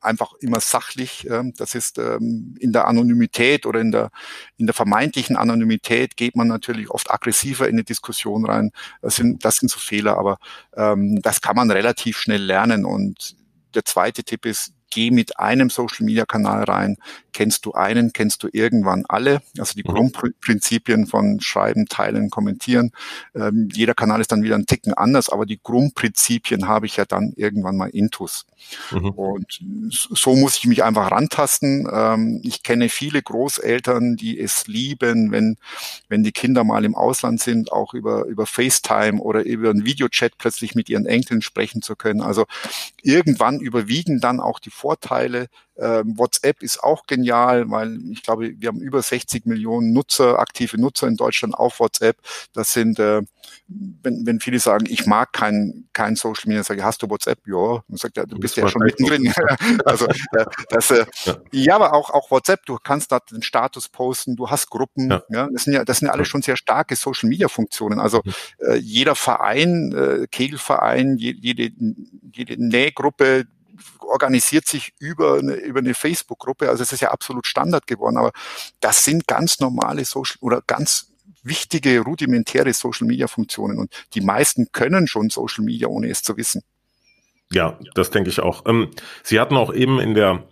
[0.01, 1.27] einfach immer sachlich.
[1.57, 4.12] Das ist ähm, in der Anonymität oder in der,
[4.57, 8.71] in der vermeintlichen Anonymität geht man natürlich oft aggressiver in eine Diskussion rein.
[9.01, 10.38] Das sind, das sind so Fehler, aber
[10.75, 12.85] ähm, das kann man relativ schnell lernen.
[12.85, 13.35] Und
[13.75, 16.97] der zweite Tipp ist, geh mit einem Social Media Kanal rein.
[17.34, 19.41] Kennst du einen, kennst du irgendwann alle.
[19.58, 19.93] Also die mhm.
[19.93, 22.91] Grundprinzipien von Schreiben, Teilen, Kommentieren.
[23.36, 27.06] Ähm, jeder Kanal ist dann wieder ein Ticken anders, aber die Grundprinzipien habe ich ja
[27.06, 28.45] dann irgendwann mal intus.
[28.91, 29.10] Mhm.
[29.10, 31.88] Und so muss ich mich einfach rantasten.
[31.91, 35.58] Ähm, ich kenne viele Großeltern, die es lieben, wenn,
[36.08, 40.38] wenn die Kinder mal im Ausland sind, auch über, über FaceTime oder über einen Videochat
[40.38, 42.21] plötzlich mit ihren Enkeln sprechen zu können.
[42.21, 42.45] Also
[43.02, 45.47] irgendwann überwiegen dann auch die Vorteile
[45.79, 50.79] ähm, WhatsApp ist auch genial, weil ich glaube, wir haben über 60 Millionen Nutzer, aktive
[50.79, 52.17] Nutzer in Deutschland auf WhatsApp.
[52.53, 53.21] Das sind, äh,
[53.67, 57.39] wenn, wenn viele sagen, ich mag kein, kein Social Media, sage ich, hast du WhatsApp?
[57.47, 57.81] Ja.
[57.87, 59.33] Dann sagt er, du bist ja schon mittendrin.
[59.85, 61.37] also äh, das, äh, ja.
[61.51, 61.75] ja.
[61.75, 65.23] aber auch, auch WhatsApp, du kannst da den Status posten, du hast Gruppen, ja.
[65.29, 67.99] ja das sind ja, das sind ja alle schon sehr starke Social Media Funktionen.
[67.99, 68.33] Also mhm.
[68.59, 71.71] äh, jeder Verein, äh, Kegelverein, jede,
[72.33, 73.45] jede Nähgruppe,
[73.99, 76.69] organisiert sich über eine, über eine Facebook-Gruppe.
[76.69, 78.17] Also es ist ja absolut Standard geworden.
[78.17, 78.31] Aber
[78.79, 81.11] das sind ganz normale Social oder ganz
[81.43, 83.77] wichtige, rudimentäre Social-Media-Funktionen.
[83.77, 86.63] Und die meisten können schon Social Media, ohne es zu wissen.
[87.51, 88.65] Ja, das denke ich auch.
[88.65, 88.91] Ähm,
[89.23, 90.43] Sie hatten auch eben in der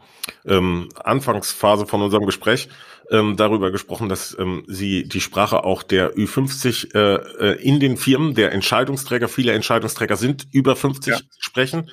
[0.46, 2.70] ähm, Anfangsphase von unserem Gespräch
[3.12, 7.98] ähm, darüber gesprochen, dass ähm, Sie die Sprache auch der Ü50 äh, äh, in den
[7.98, 11.20] Firmen, der Entscheidungsträger, viele Entscheidungsträger sind über 50 ja.
[11.40, 11.92] sprechen.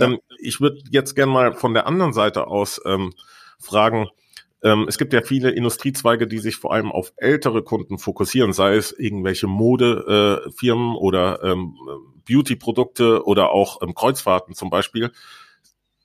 [0.00, 3.14] Ähm, ich würde jetzt gerne mal von der anderen Seite aus ähm,
[3.58, 4.08] fragen,
[4.62, 8.74] ähm, es gibt ja viele Industriezweige, die sich vor allem auf ältere Kunden fokussieren, sei
[8.74, 11.76] es irgendwelche Modefirmen äh, oder ähm,
[12.28, 15.12] Beauty-Produkte oder auch ähm, Kreuzfahrten zum Beispiel.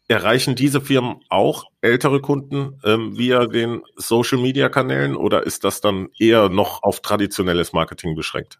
[0.08, 6.50] Erreichen diese Firmen auch ältere Kunden ähm, via den Social-Media-Kanälen oder ist das dann eher
[6.50, 8.60] noch auf traditionelles Marketing beschränkt?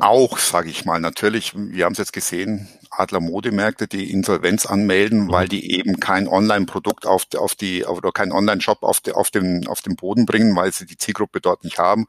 [0.00, 5.24] Auch, sage ich mal, natürlich, wir haben es jetzt gesehen, Adler Modemärkte, die Insolvenz anmelden,
[5.24, 5.30] mhm.
[5.30, 9.66] weil die eben kein Online-Produkt auf, auf die oder kein Online-Shop auf, de, auf, den,
[9.66, 12.06] auf den Boden bringen, weil sie die Zielgruppe dort nicht haben.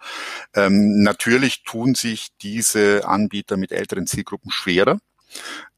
[0.56, 5.00] Ähm, natürlich tun sich diese Anbieter mit älteren Zielgruppen schwerer.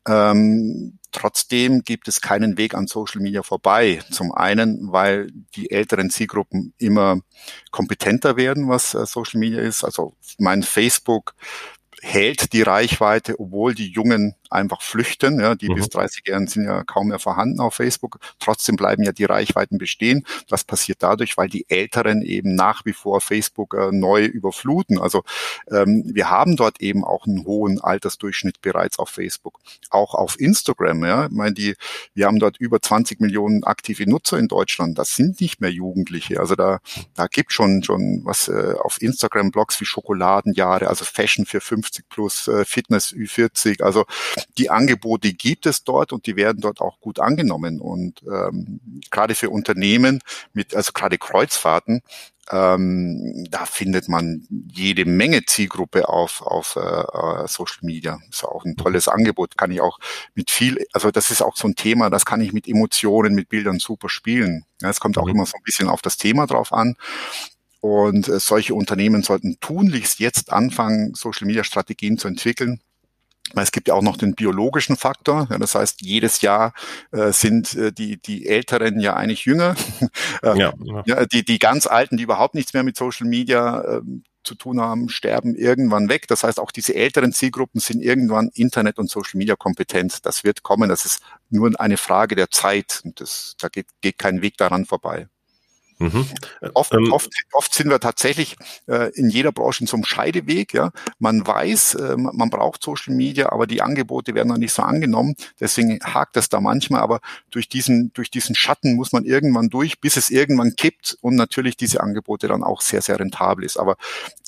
[0.08, 4.02] Ähm, trotzdem gibt es keinen Weg an Social Media vorbei.
[4.12, 7.20] Zum einen, weil die älteren Zielgruppen immer
[7.72, 9.84] kompetenter werden, was äh, Social Media ist.
[9.84, 11.36] Also mein Facebook
[12.02, 15.40] hält die Reichweite, obwohl die Jungen einfach flüchten.
[15.40, 15.76] Ja, die mhm.
[15.76, 18.20] bis 30 Jahren sind ja kaum mehr vorhanden auf Facebook.
[18.40, 20.26] Trotzdem bleiben ja die Reichweiten bestehen.
[20.48, 25.00] Das passiert dadurch, weil die Älteren eben nach wie vor Facebook äh, neu überfluten.
[25.00, 25.24] Also
[25.70, 29.60] ähm, wir haben dort eben auch einen hohen Altersdurchschnitt bereits auf Facebook.
[29.90, 31.04] Auch auf Instagram.
[31.06, 31.76] Ja, ich meine, die,
[32.14, 34.98] wir haben dort über 20 Millionen aktive Nutzer in Deutschland.
[34.98, 36.40] Das sind nicht mehr Jugendliche.
[36.40, 36.80] Also da,
[37.16, 42.10] da gibt schon schon was äh, auf Instagram Blogs wie Schokoladenjahre, also Fashion für 50
[42.10, 43.82] plus, äh, Fitness Ü40.
[43.82, 44.06] Also
[44.58, 47.80] die Angebote gibt es dort und die werden dort auch gut angenommen.
[47.80, 50.22] Und ähm, gerade für Unternehmen
[50.54, 52.02] mit, also gerade Kreuzfahrten,
[52.52, 58.20] ähm, da findet man jede Menge Zielgruppe auf, auf äh, äh Social Media.
[58.30, 59.58] Ist auch ein tolles Angebot.
[59.58, 60.00] Kann ich auch
[60.34, 63.50] mit viel, also das ist auch so ein Thema, das kann ich mit Emotionen, mit
[63.50, 64.66] Bildern super spielen.
[64.82, 65.36] Ja, es kommt auch mhm.
[65.36, 66.96] immer so ein bisschen auf das Thema drauf an.
[67.80, 72.82] Und äh, solche Unternehmen sollten tunlichst jetzt anfangen, Social Media Strategien zu entwickeln
[73.56, 75.48] Es gibt ja auch noch den biologischen Faktor.
[75.50, 76.74] Ja, das heißt, jedes Jahr
[77.12, 79.76] äh, sind äh, die, die Älteren ja eigentlich jünger.
[80.44, 80.74] äh, ja,
[81.06, 81.26] ja.
[81.26, 84.02] die, die ganz Alten, die überhaupt nichts mehr mit Social Media äh,
[84.44, 86.28] zu tun haben, sterben irgendwann weg.
[86.28, 90.26] Das heißt, auch diese älteren Zielgruppen sind irgendwann Internet- und Social-Media kompetent.
[90.26, 90.90] Das wird kommen.
[90.90, 93.02] Das ist nur eine Frage der Zeit.
[93.04, 95.28] Und das, da geht, geht kein Weg daran vorbei.
[96.02, 96.26] Mhm.
[96.74, 98.56] Oft, ähm, oft, oft sind wir tatsächlich
[98.88, 100.74] äh, in jeder Branche in so einem Scheideweg.
[100.74, 104.82] Ja, man weiß, äh, man braucht Social Media, aber die Angebote werden noch nicht so
[104.82, 105.36] angenommen.
[105.60, 107.02] Deswegen hakt das da manchmal.
[107.02, 111.36] Aber durch diesen durch diesen Schatten muss man irgendwann durch, bis es irgendwann kippt und
[111.36, 113.78] natürlich diese Angebote dann auch sehr sehr rentabel ist.
[113.78, 113.96] Aber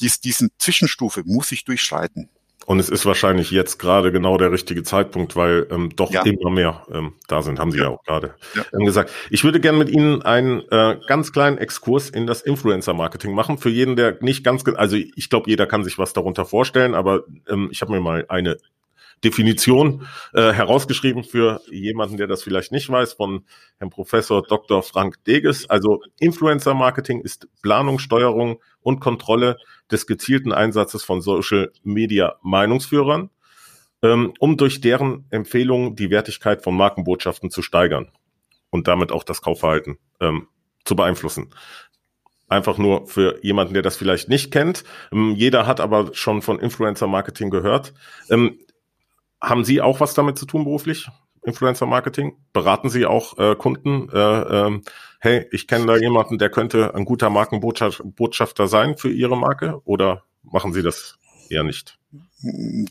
[0.02, 2.30] dies, diesen Zwischenstufe muss ich durchschreiten.
[2.66, 6.24] Und es ist wahrscheinlich jetzt gerade genau der richtige Zeitpunkt, weil ähm, doch ja.
[6.24, 8.64] immer mehr ähm, da sind, haben Sie ja, ja auch gerade ja.
[8.74, 9.12] ähm, gesagt.
[9.30, 13.58] Ich würde gerne mit Ihnen einen äh, ganz kleinen Exkurs in das Influencer-Marketing machen.
[13.58, 17.24] Für jeden, der nicht ganz, also ich glaube, jeder kann sich was darunter vorstellen, aber
[17.50, 18.58] ähm, ich habe mir mal eine
[19.24, 23.46] Definition äh, herausgeschrieben für jemanden, der das vielleicht nicht weiß, von
[23.78, 24.84] Herrn Professor Dr.
[24.84, 25.70] Frank Deges.
[25.70, 29.58] Also Influencer Marketing ist Planung, Steuerung und Kontrolle
[29.92, 33.30] des gezielten Einsatzes von Social Media Meinungsführern,
[34.02, 38.12] ähm, um durch deren Empfehlungen die Wertigkeit von Markenbotschaften zu steigern
[38.70, 40.48] und damit auch das Kaufverhalten ähm,
[40.86, 41.54] zu beeinflussen
[42.50, 44.84] einfach nur für jemanden, der das vielleicht nicht kennt.
[45.12, 47.94] Ähm, jeder hat aber schon von Influencer Marketing gehört.
[49.44, 51.10] Haben Sie auch was damit zu tun beruflich?
[51.46, 52.38] Influencer Marketing?
[52.54, 54.08] Beraten Sie auch äh, Kunden?
[54.10, 54.84] Äh, ähm,
[55.20, 59.82] hey, ich kenne da jemanden, der könnte ein guter Markenbotschafter sein für Ihre Marke?
[59.84, 61.20] Oder machen Sie das
[61.54, 61.98] eher nicht?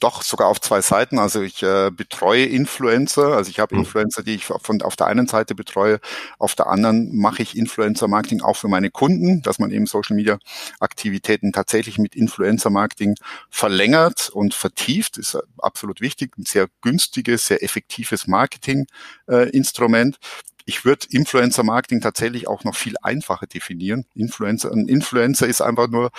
[0.01, 1.19] Doch, sogar auf zwei Seiten.
[1.19, 3.37] Also ich äh, betreue Influencer.
[3.37, 3.83] Also ich habe mhm.
[3.83, 6.01] Influencer, die ich von auf der einen Seite betreue.
[6.39, 11.99] Auf der anderen mache ich Influencer-Marketing auch für meine Kunden, dass man eben Social-Media-Aktivitäten tatsächlich
[11.99, 13.15] mit Influencer-Marketing
[13.51, 15.19] verlängert und vertieft.
[15.19, 16.33] Ist absolut wichtig.
[16.39, 20.17] Ein sehr günstiges, sehr effektives Marketing-Instrument.
[20.17, 20.19] Äh,
[20.65, 24.07] ich würde Influencer-Marketing tatsächlich auch noch viel einfacher definieren.
[24.15, 26.11] Influencer, ein Influencer ist einfach nur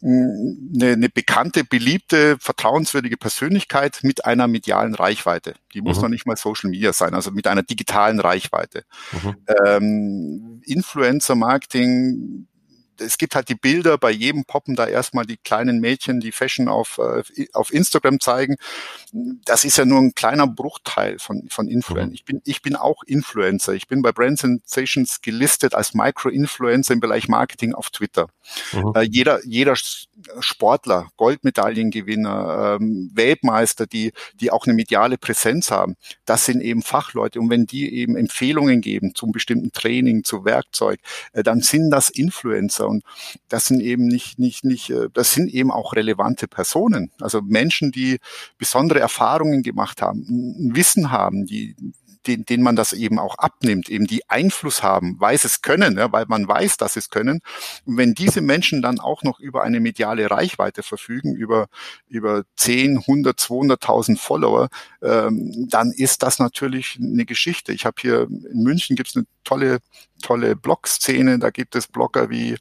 [0.00, 5.54] mm, eine, eine bekannte, beliebte, vertrauenswürdige Persönlichkeit mit einer medialen Reichweite.
[5.74, 6.02] Die muss mhm.
[6.02, 8.84] noch nicht mal Social Media sein, also mit einer digitalen Reichweite.
[9.12, 9.36] Mhm.
[9.66, 12.46] Ähm, Influencer-Marketing
[13.02, 16.68] es gibt halt die Bilder, bei jedem poppen da erstmal die kleinen Mädchen, die Fashion
[16.68, 18.56] auf, äh, auf Instagram zeigen.
[19.44, 22.08] Das ist ja nur ein kleiner Bruchteil von, von Influencern.
[22.08, 22.14] Mhm.
[22.14, 23.74] Ich bin, ich bin auch Influencer.
[23.74, 28.28] Ich bin bei Brand Sensations gelistet als Micro-Influencer im Bereich Marketing auf Twitter.
[28.72, 28.92] Mhm.
[28.94, 29.74] Äh, jeder, jeder
[30.40, 37.40] Sportler, Goldmedaillengewinner, ähm, Weltmeister, die, die auch eine mediale Präsenz haben, das sind eben Fachleute.
[37.40, 41.00] Und wenn die eben Empfehlungen geben zum bestimmten Training, zu Werkzeug,
[41.32, 42.88] äh, dann sind das Influencer.
[42.88, 43.04] Und
[43.48, 47.10] das sind eben nicht, nicht, nicht, äh, das sind eben auch relevante Personen.
[47.20, 48.18] Also Menschen, die
[48.58, 51.74] besondere Erfahrungen gemacht haben, ein Wissen haben, die,
[52.26, 56.12] den, den man das eben auch abnimmt, eben die Einfluss haben, weiß es können, ja,
[56.12, 57.40] weil man weiß, dass es können.
[57.84, 61.68] Und wenn diese Menschen dann auch noch über eine mediale Reichweite verfügen, über,
[62.08, 64.68] über 10, 100, 200.000 Follower,
[65.02, 67.72] ähm, dann ist das natürlich eine Geschichte.
[67.72, 69.78] Ich habe hier in München gibt's eine tolle,
[70.22, 72.56] tolle Blog-Szene, da gibt es Blogger wie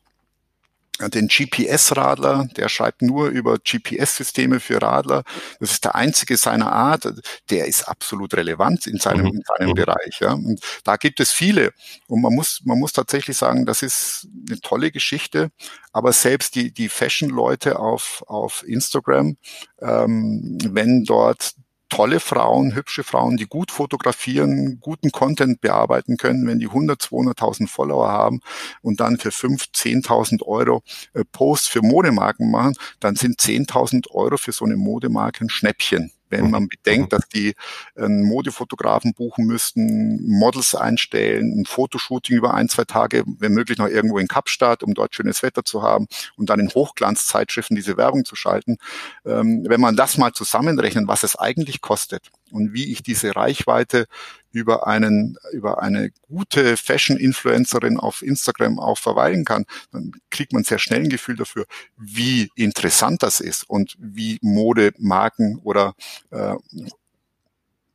[1.10, 5.24] den GPS-Radler, der schreibt nur über GPS-Systeme für Radler.
[5.60, 7.08] Das ist der einzige seiner Art.
[7.50, 9.34] Der ist absolut relevant in seinem, mhm.
[9.36, 9.76] in seinem mhm.
[9.76, 10.20] Bereich.
[10.20, 10.34] Ja.
[10.34, 11.74] Und da gibt es viele.
[12.08, 15.52] Und man muss, man muss tatsächlich sagen, das ist eine tolle Geschichte.
[15.92, 19.38] Aber selbst die, die Fashion-Leute auf, auf Instagram,
[19.82, 21.54] ähm, wenn dort
[21.92, 27.68] tolle Frauen, hübsche Frauen, die gut fotografieren, guten Content bearbeiten können, wenn die 100, 200.000
[27.68, 28.40] Follower haben
[28.82, 30.82] und dann für 5, 10.000 Euro
[31.14, 36.12] äh, Posts für Modemarken machen, dann sind 10.000 Euro für so eine Modemarke ein Schnäppchen
[36.32, 36.70] wenn man mhm.
[36.70, 37.17] bedenkt, mhm.
[37.17, 37.54] dass die
[37.96, 43.88] einen Modefotografen buchen müssten, Models einstellen, ein Fotoshooting über ein, zwei Tage, wenn möglich noch
[43.88, 48.26] irgendwo in Kapstadt, um dort schönes Wetter zu haben und dann in Hochglanzzeitschriften diese Werbung
[48.26, 48.78] zu schalten.
[49.26, 54.08] Ähm, wenn man das mal zusammenrechnet, was es eigentlich kostet und wie ich diese Reichweite
[54.52, 60.80] über einen, über eine gute Fashion-Influencerin auf Instagram auch verweilen kann, dann kriegt man sehr
[60.80, 61.66] schnell ein Gefühl dafür,
[61.98, 65.96] wie interessant das ist und wie Modemarken oder
[66.32, 66.56] äh,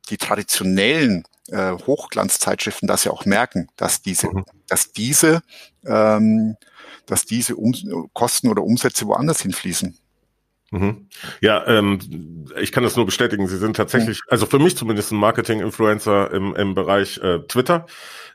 [0.09, 4.45] die traditionellen äh, Hochglanzzeitschriften das ja auch merken, dass diese, mhm.
[4.67, 5.41] dass diese,
[5.85, 6.55] ähm,
[7.05, 7.73] dass diese um
[8.13, 9.97] Kosten oder Umsätze woanders hinfließen.
[10.71, 11.07] Mhm.
[11.41, 13.47] Ja, ähm, ich kann das nur bestätigen.
[13.47, 17.85] Sie sind tatsächlich, also für mich zumindest ein Marketing-Influencer im, im Bereich äh, Twitter.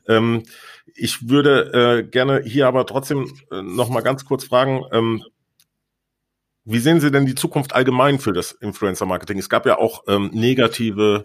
[0.09, 0.45] Ähm,
[0.95, 4.85] ich würde äh, gerne hier aber trotzdem äh, noch mal ganz kurz fragen.
[4.93, 5.23] Ähm,
[6.65, 9.39] wie sehen Sie denn die Zukunft allgemein für das Influencer-Marketing?
[9.39, 11.25] Es gab ja auch ähm, negative,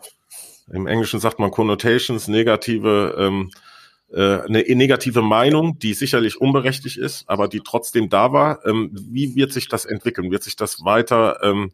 [0.72, 3.77] im Englischen sagt man Connotations, negative, ähm, äh,
[4.16, 8.66] eine negative Meinung, die sicherlich unberechtigt ist, aber die trotzdem da war.
[8.66, 10.32] Ähm, wie wird sich das entwickeln?
[10.32, 11.72] Wird sich das weiter ähm,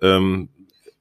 [0.00, 0.48] ähm,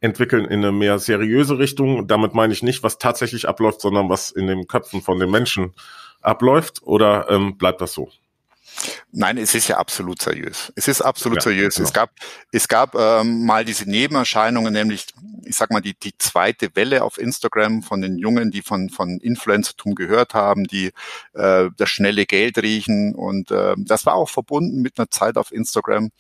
[0.02, 2.08] entwickeln in eine mehr seriöse Richtung?
[2.08, 5.74] Damit meine ich nicht, was tatsächlich abläuft, sondern was in den Köpfen von den Menschen
[6.22, 8.10] abläuft, oder ähm, bleibt das so?
[9.12, 10.72] Nein, es ist ja absolut seriös.
[10.76, 11.76] Es ist absolut ja, seriös.
[11.76, 11.88] Genau.
[11.88, 12.12] Es gab,
[12.52, 15.08] es gab ähm, mal diese Nebenerscheinungen, nämlich,
[15.46, 19.20] ich sag mal, die, die zweite Welle auf Instagram von den Jungen, die von, von
[19.20, 20.92] Influencertum gehört haben, die
[21.34, 23.16] äh, das schnelle Geld riechen.
[23.16, 26.12] Und äh, das war auch verbunden mit einer Zeit auf Instagram,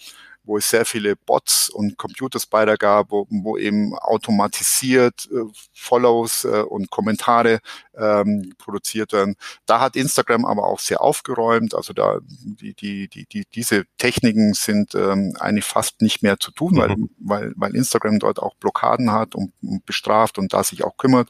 [0.49, 6.63] wo es sehr viele Bots und Computerspider gab, wo, wo eben automatisiert äh, Follows äh,
[6.63, 7.59] und Kommentare
[7.95, 9.35] ähm, produziert werden.
[9.67, 11.75] Da hat Instagram aber auch sehr aufgeräumt.
[11.75, 16.51] Also da die, die, die, die diese Techniken sind ähm, eigentlich fast nicht mehr zu
[16.51, 16.77] tun, mhm.
[16.79, 20.97] weil, weil, weil Instagram dort auch Blockaden hat und, und bestraft und da sich auch
[20.97, 21.29] kümmert.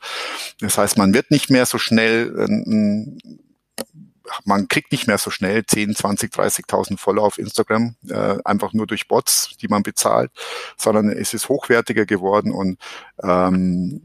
[0.61, 3.48] Das heißt, man wird nicht mehr so schnell äh,
[4.49, 8.87] man kriegt nicht mehr so schnell 10, 20, 30.000 Follower auf Instagram, äh, einfach nur
[8.87, 10.31] durch Bots, die man bezahlt,
[10.75, 12.77] sondern es ist hochwertiger geworden und
[13.23, 14.01] ähm,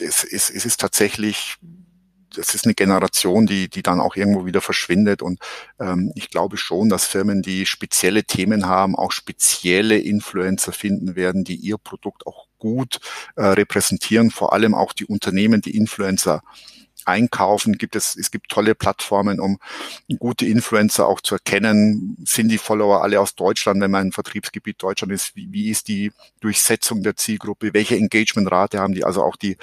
[0.00, 1.58] es, es, es ist tatsächlich
[2.34, 5.22] das ist eine Generation, die, die dann auch irgendwo wieder verschwindet.
[5.22, 5.38] Und
[5.80, 11.44] ähm, ich glaube schon, dass Firmen, die spezielle Themen haben, auch spezielle Influencer finden werden,
[11.44, 13.00] die ihr Produkt auch gut
[13.36, 14.30] äh, repräsentieren.
[14.30, 16.42] Vor allem auch die Unternehmen, die Influencer
[17.06, 19.58] einkaufen, gibt es, es gibt tolle Plattformen, um
[20.18, 22.16] gute Influencer auch zu erkennen.
[22.24, 25.36] Sind die Follower alle aus Deutschland, wenn man ein Vertriebsgebiet Deutschland ist?
[25.36, 27.74] Wie, wie ist die Durchsetzung der Zielgruppe?
[27.74, 29.04] Welche Engagementrate haben die?
[29.04, 29.56] Also auch die,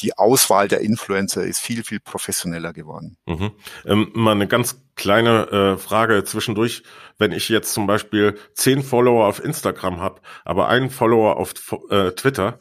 [0.00, 3.16] die Auswahl der Influencer ist viel, viel professioneller geworden.
[3.26, 3.52] Mhm.
[3.86, 6.82] Ähm, mal eine ganz kleine äh, Frage zwischendurch.
[7.18, 11.54] Wenn ich jetzt zum Beispiel zehn Follower auf Instagram habe, aber einen Follower auf
[11.90, 12.58] äh, Twitter,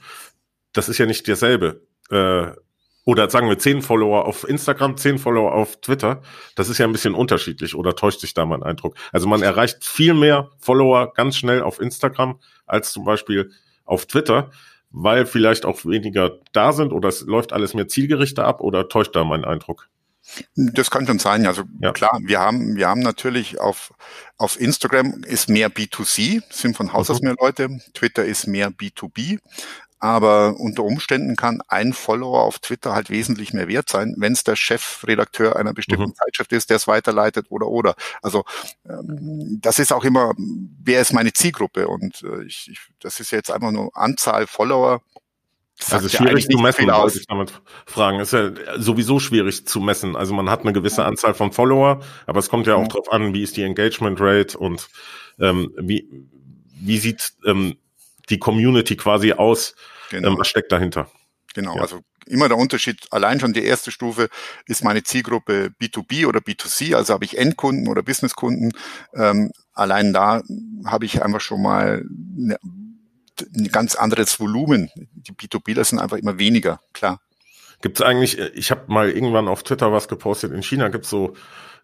[0.73, 1.85] das ist ja nicht derselbe.
[2.09, 2.51] Äh,
[3.07, 6.21] oder sagen wir zehn Follower auf Instagram, zehn Follower auf Twitter.
[6.55, 8.95] Das ist ja ein bisschen unterschiedlich oder täuscht sich da mein Eindruck?
[9.13, 13.49] Also man erreicht viel mehr Follower ganz schnell auf Instagram als zum Beispiel
[13.85, 14.51] auf Twitter,
[14.89, 19.15] weil vielleicht auch weniger da sind oder es läuft alles mehr zielgerichter ab oder täuscht
[19.15, 19.87] da mein Eindruck?
[20.55, 21.47] Das kann schon sein.
[21.47, 21.93] Also ja.
[21.93, 23.93] klar, wir haben, wir haben natürlich auf,
[24.37, 27.29] auf Instagram ist mehr B2C, sind von Haus aus mhm.
[27.29, 27.79] mehr Leute.
[27.93, 29.39] Twitter ist mehr B2B.
[29.99, 34.43] Aber unter Umständen kann ein Follower auf Twitter halt wesentlich mehr wert sein, wenn es
[34.43, 36.15] der Chefredakteur einer bestimmten mhm.
[36.15, 37.95] Zeitschrift ist, der es weiterleitet oder oder.
[38.21, 38.45] Also
[38.87, 41.87] ähm, das ist auch immer, wer ist meine Zielgruppe?
[41.87, 45.01] Und äh, ich, ich, das ist jetzt einfach nur Anzahl Follower.
[45.91, 48.19] Also schwierig zu messen, wollte ich damit fragen.
[48.19, 50.15] Ist ja sowieso schwierig zu messen.
[50.15, 52.89] Also man hat eine gewisse Anzahl von Follower, aber es kommt ja auch mhm.
[52.89, 54.89] drauf an, wie ist die Engagement Rate und
[55.39, 56.07] ähm, wie,
[56.79, 57.77] wie sieht ähm,
[58.29, 59.75] die Community quasi aus?
[60.09, 60.29] Genau.
[60.29, 61.09] Ähm, was steckt dahinter?
[61.53, 61.81] Genau, ja.
[61.81, 64.29] also immer der Unterschied, allein schon die erste Stufe
[64.65, 68.73] ist meine Zielgruppe B2B oder B2C, also habe ich Endkunden oder Businesskunden.
[69.13, 70.43] Ähm, allein da
[70.85, 72.05] habe ich einfach schon mal
[72.37, 72.59] eine,
[73.55, 74.89] ein ganz anderes Volumen.
[74.95, 77.21] Die B2Bler sind einfach immer weniger, klar.
[77.81, 81.11] Gibt es eigentlich, ich habe mal irgendwann auf Twitter was gepostet, in China gibt es
[81.11, 81.35] so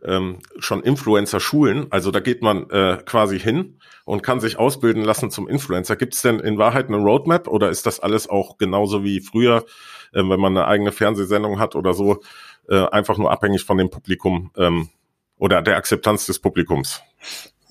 [0.05, 1.87] ähm, schon Influencer-Schulen.
[1.89, 5.95] Also da geht man äh, quasi hin und kann sich ausbilden lassen zum Influencer.
[5.95, 9.65] Gibt es denn in Wahrheit eine Roadmap oder ist das alles auch genauso wie früher,
[10.13, 12.21] äh, wenn man eine eigene Fernsehsendung hat oder so,
[12.69, 14.89] äh, einfach nur abhängig von dem Publikum ähm,
[15.37, 17.01] oder der Akzeptanz des Publikums?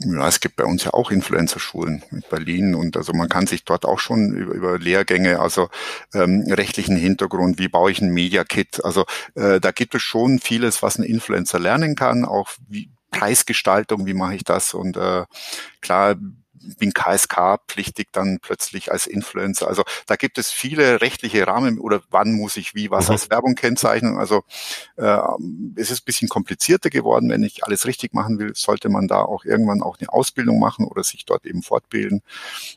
[0.05, 3.65] Ja, es gibt bei uns ja auch Influencer-Schulen in Berlin und also man kann sich
[3.65, 5.69] dort auch schon über, über Lehrgänge, also
[6.15, 10.83] ähm, rechtlichen Hintergrund, wie baue ich ein Media-Kit, also äh, da gibt es schon vieles,
[10.83, 14.75] was ein Influencer lernen kann, auch wie Preisgestaltung, wie mache ich das?
[14.75, 15.25] Und äh,
[15.81, 16.17] klar
[16.79, 19.69] bin KSK-pflichtig dann plötzlich als Influencer.
[19.69, 23.13] Also da gibt es viele rechtliche Rahmen oder wann muss ich wie was mhm.
[23.13, 24.19] als Werbung kennzeichnen.
[24.19, 24.43] Also
[24.97, 25.19] äh,
[25.77, 27.29] es ist ein bisschen komplizierter geworden.
[27.29, 30.87] Wenn ich alles richtig machen will, sollte man da auch irgendwann auch eine Ausbildung machen
[30.87, 32.23] oder sich dort eben fortbilden.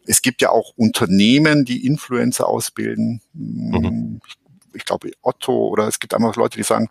[0.06, 3.22] Es gibt ja auch Unternehmen, die Influencer ausbilden.
[3.34, 4.22] Mhm.
[4.28, 4.45] Ich
[4.76, 6.90] ich glaube Otto oder es gibt einfach Leute, die sagen,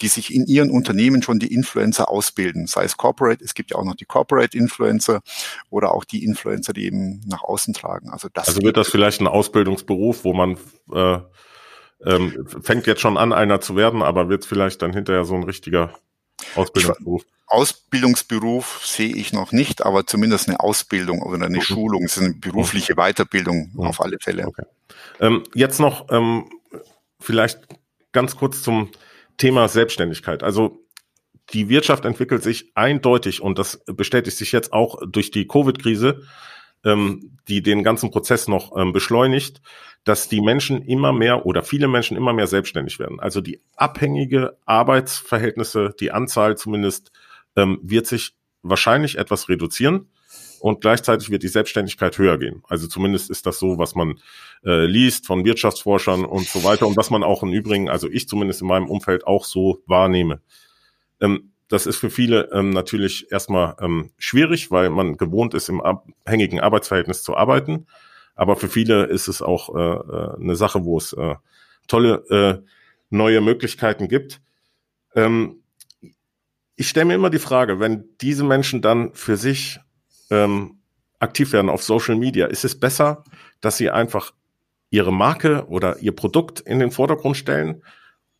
[0.00, 3.76] die sich in ihren Unternehmen schon die Influencer ausbilden, sei es Corporate, es gibt ja
[3.76, 5.22] auch noch die Corporate Influencer
[5.70, 8.10] oder auch die Influencer, die eben nach außen tragen.
[8.10, 10.56] Also das also wird das vielleicht ein Ausbildungsberuf, wo man
[10.92, 11.18] äh,
[12.04, 15.44] ähm, fängt jetzt schon an, einer zu werden, aber wird vielleicht dann hinterher so ein
[15.44, 15.94] richtiger
[16.56, 17.22] Ausbildungsberuf?
[17.46, 21.62] Ausbildungsberuf sehe ich noch nicht, aber zumindest eine Ausbildung oder eine mhm.
[21.62, 23.80] Schulung, es ist eine berufliche Weiterbildung mhm.
[23.80, 24.46] auf alle Fälle.
[24.46, 24.64] Okay.
[25.20, 26.50] Ähm, jetzt noch ähm,
[27.22, 27.60] vielleicht
[28.12, 28.90] ganz kurz zum
[29.36, 30.42] Thema Selbstständigkeit.
[30.42, 30.84] Also
[31.50, 36.22] die Wirtschaft entwickelt sich eindeutig und das bestätigt sich jetzt auch durch die Covid-Krise
[36.84, 39.60] ähm, die den ganzen Prozess noch ähm, beschleunigt,
[40.04, 43.20] dass die Menschen immer mehr oder viele Menschen immer mehr selbstständig werden.
[43.20, 47.12] Also die abhängige Arbeitsverhältnisse, die Anzahl zumindest,
[47.56, 50.08] ähm, wird sich wahrscheinlich etwas reduzieren
[50.62, 52.62] und gleichzeitig wird die Selbstständigkeit höher gehen.
[52.68, 54.20] Also zumindest ist das so, was man
[54.64, 58.28] äh, liest von Wirtschaftsforschern und so weiter und was man auch im Übrigen, also ich
[58.28, 60.40] zumindest in meinem Umfeld auch so wahrnehme.
[61.20, 65.80] Ähm, das ist für viele ähm, natürlich erstmal ähm, schwierig, weil man gewohnt ist, im
[65.80, 67.88] abhängigen Arbeitsverhältnis zu arbeiten.
[68.36, 71.34] Aber für viele ist es auch äh, äh, eine Sache, wo es äh,
[71.88, 72.68] tolle äh,
[73.10, 74.40] neue Möglichkeiten gibt.
[75.16, 75.56] Ähm,
[76.76, 79.80] ich stelle mir immer die Frage, wenn diese Menschen dann für sich
[80.32, 80.78] ähm,
[81.20, 83.22] aktiv werden auf Social Media, ist es besser,
[83.60, 84.32] dass sie einfach
[84.90, 87.82] ihre Marke oder ihr Produkt in den Vordergrund stellen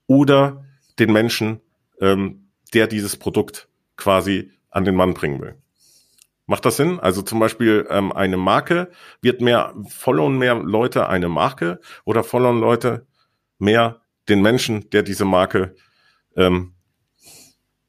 [0.06, 0.64] oder
[0.98, 1.60] den Menschen
[2.00, 5.56] ähm, der dieses Produkt quasi an den Mann bringen will.
[6.46, 6.98] Macht das Sinn?
[6.98, 8.90] Also zum Beispiel ähm, eine Marke
[9.20, 13.06] wird mehr, followen mehr Leute eine Marke oder followen Leute
[13.58, 15.74] mehr den Menschen, der diese Marke
[16.36, 16.74] ähm,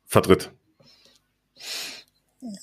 [0.05, 0.51] vertritt?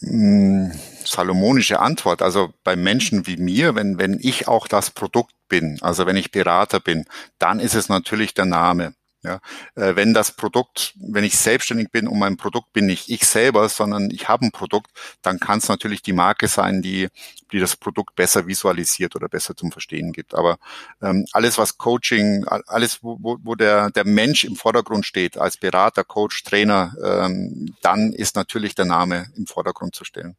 [0.01, 0.73] Hm,
[1.05, 2.23] salomonische Antwort.
[2.23, 6.31] Also bei Menschen wie mir, wenn, wenn ich auch das Produkt bin, also wenn ich
[6.31, 7.07] Berater bin,
[7.39, 8.95] dann ist es natürlich der Name.
[9.23, 9.41] Ja,
[9.75, 13.69] äh, wenn das Produkt, wenn ich selbstständig bin und mein Produkt bin nicht ich selber,
[13.69, 14.91] sondern ich habe ein Produkt,
[15.21, 17.09] dann kann es natürlich die Marke sein, die,
[17.53, 20.35] die das Produkt besser visualisiert oder besser zum Verstehen gibt.
[20.35, 20.57] Aber
[21.03, 26.03] ähm, alles, was Coaching, alles, wo, wo, der, der Mensch im Vordergrund steht, als Berater,
[26.03, 30.37] Coach, Trainer, ähm, dann ist natürlich der Name im Vordergrund zu stellen.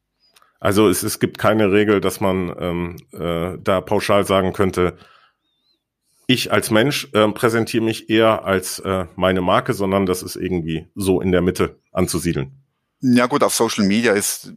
[0.60, 4.98] Also es, es gibt keine Regel, dass man ähm, äh, da pauschal sagen könnte,
[6.28, 10.88] ich als Mensch äh, präsentiere mich eher als äh, meine Marke, sondern das ist irgendwie
[10.95, 12.51] so in der Mitte anzusiedeln.
[13.01, 14.53] Ja gut, auf Social Media ist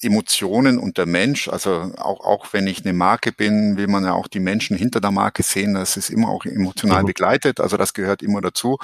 [0.00, 4.12] Emotionen und der Mensch, also auch, auch wenn ich eine Marke bin, will man ja
[4.12, 5.74] auch die Menschen hinter der Marke sehen.
[5.74, 7.06] Das ist immer auch emotional mhm.
[7.06, 8.78] begleitet, also das gehört immer dazu.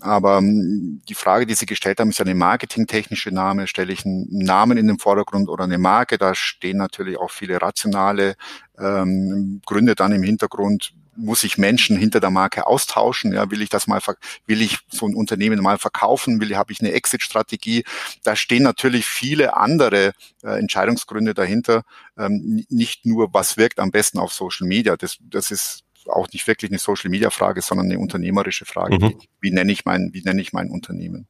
[0.00, 3.66] Aber ähm, die Frage, die Sie gestellt haben, ist ja eine marketingtechnische Name.
[3.66, 6.16] Stelle ich einen Namen in den Vordergrund oder eine Marke?
[6.16, 8.34] Da stehen natürlich auch viele rationale
[8.78, 13.32] ähm, Gründe dann im Hintergrund muss ich Menschen hinter der Marke austauschen?
[13.32, 14.00] Ja, will ich das mal,
[14.46, 16.40] will ich so ein Unternehmen mal verkaufen?
[16.40, 17.84] Will, habe ich eine Exit-Strategie?
[18.22, 20.12] Da stehen natürlich viele andere
[20.42, 21.82] äh, Entscheidungsgründe dahinter.
[22.18, 24.96] Ähm, nicht nur, was wirkt am besten auf Social Media.
[24.96, 28.96] Das, das ist auch nicht wirklich eine Social Media Frage, sondern eine unternehmerische Frage.
[28.96, 29.08] Mhm.
[29.08, 31.26] Wie, wie nenne ich mein, wie nenne ich mein Unternehmen?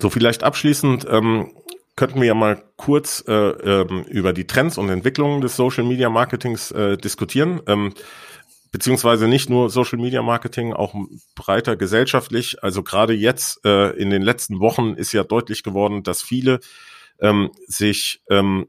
[0.00, 1.52] So vielleicht abschließend, ähm,
[1.98, 6.08] könnten wir ja mal kurz äh, ähm, über die Trends und Entwicklungen des Social Media
[6.08, 7.60] Marketings äh, diskutieren.
[7.66, 7.92] Ähm,
[8.70, 10.94] beziehungsweise nicht nur Social Media Marketing, auch
[11.34, 12.62] breiter gesellschaftlich.
[12.62, 16.60] Also gerade jetzt äh, in den letzten Wochen ist ja deutlich geworden, dass viele
[17.20, 18.68] ähm, sich ähm,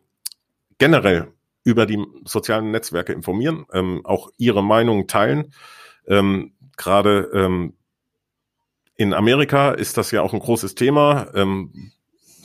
[0.77, 1.33] generell
[1.63, 5.53] über die sozialen Netzwerke informieren, ähm, auch ihre Meinung teilen.
[6.07, 7.73] Ähm, gerade ähm,
[8.95, 11.31] in Amerika ist das ja auch ein großes Thema.
[11.35, 11.91] Ähm,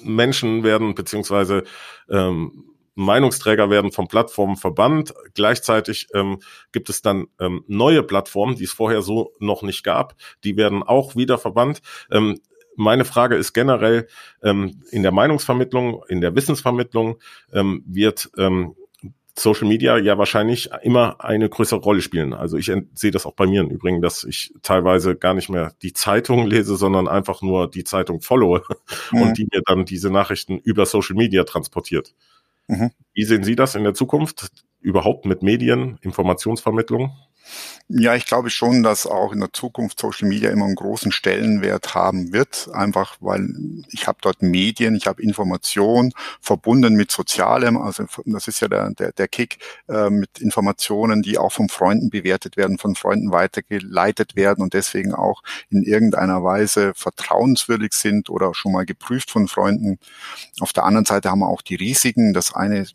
[0.02, 1.64] Menschen werden beziehungsweise
[2.10, 5.14] ähm, Meinungsträger werden von Plattformen verbannt.
[5.34, 6.40] Gleichzeitig ähm,
[6.72, 10.14] gibt es dann ähm, neue Plattformen, die es vorher so noch nicht gab.
[10.44, 11.80] Die werden auch wieder verbannt.
[12.10, 12.40] Ähm,
[12.76, 14.08] meine Frage ist generell,
[14.42, 17.18] ähm, in der Meinungsvermittlung, in der Wissensvermittlung
[17.52, 18.74] ähm, wird ähm,
[19.36, 22.32] Social Media ja wahrscheinlich immer eine größere Rolle spielen.
[22.32, 25.72] Also ich sehe das auch bei mir im Übrigen, dass ich teilweise gar nicht mehr
[25.82, 28.62] die Zeitung lese, sondern einfach nur die Zeitung followe
[29.10, 29.22] mhm.
[29.22, 32.14] und die mir dann diese Nachrichten über Social Media transportiert.
[32.68, 32.90] Mhm.
[33.14, 34.50] Wie sehen Sie das in der Zukunft?
[34.80, 37.12] Überhaupt mit Medien, Informationsvermittlung?
[37.88, 41.94] Ja, ich glaube schon, dass auch in der Zukunft Social Media immer einen großen Stellenwert
[41.94, 43.46] haben wird, einfach weil
[43.90, 48.90] ich habe dort Medien, ich habe Information verbunden mit Sozialem, also das ist ja der,
[48.90, 54.34] der, der Kick äh, mit Informationen, die auch von Freunden bewertet werden, von Freunden weitergeleitet
[54.34, 59.98] werden und deswegen auch in irgendeiner Weise vertrauenswürdig sind oder schon mal geprüft von Freunden.
[60.60, 62.32] Auf der anderen Seite haben wir auch die Risiken.
[62.32, 62.86] Das eine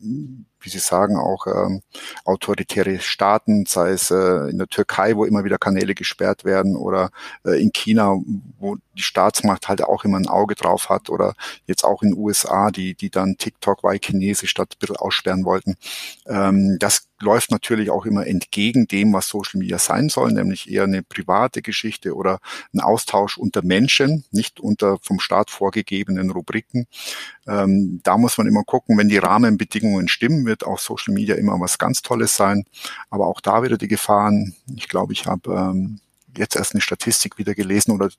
[0.62, 1.82] wie Sie sagen, auch ähm,
[2.26, 7.12] autoritäre Staaten, sei es äh, in der Türkei, wo immer wieder Kanäle gesperrt werden, oder
[7.46, 8.18] äh, in China,
[8.60, 11.34] wo die Staatsmacht halt auch immer ein Auge drauf hat, oder
[11.66, 15.46] jetzt auch in den USA, die, die dann TikTok, weil chinesisch statt ein bisschen aussperren
[15.46, 15.78] wollten.
[16.28, 20.84] Ähm, das läuft natürlich auch immer entgegen dem, was Social Media sein soll, nämlich eher
[20.84, 22.40] eine private Geschichte oder
[22.74, 26.88] ein Austausch unter Menschen, nicht unter vom Staat vorgegebenen Rubriken.
[27.48, 31.60] Ähm, da muss man immer gucken, wenn die Rahmenbedingungen stimmen, wird auch Social Media immer
[31.60, 32.66] was ganz Tolles sein.
[33.10, 34.56] Aber auch da wieder die Gefahren.
[34.76, 36.00] Ich glaube, ich habe ähm,
[36.38, 38.10] jetzt erst eine Statistik wieder gelesen oder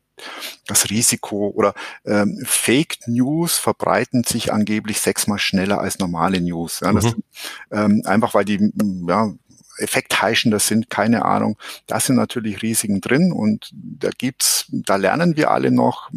[0.67, 6.81] das Risiko oder ähm, Fake News verbreiten sich angeblich sechsmal schneller als normale News.
[6.81, 7.23] Ja, das, mhm.
[7.71, 8.73] ähm, einfach weil die
[9.09, 9.33] ja,
[9.79, 11.59] effektheischender sind, keine Ahnung.
[11.87, 16.11] Da sind natürlich Risiken drin und da gibt's, da lernen wir alle noch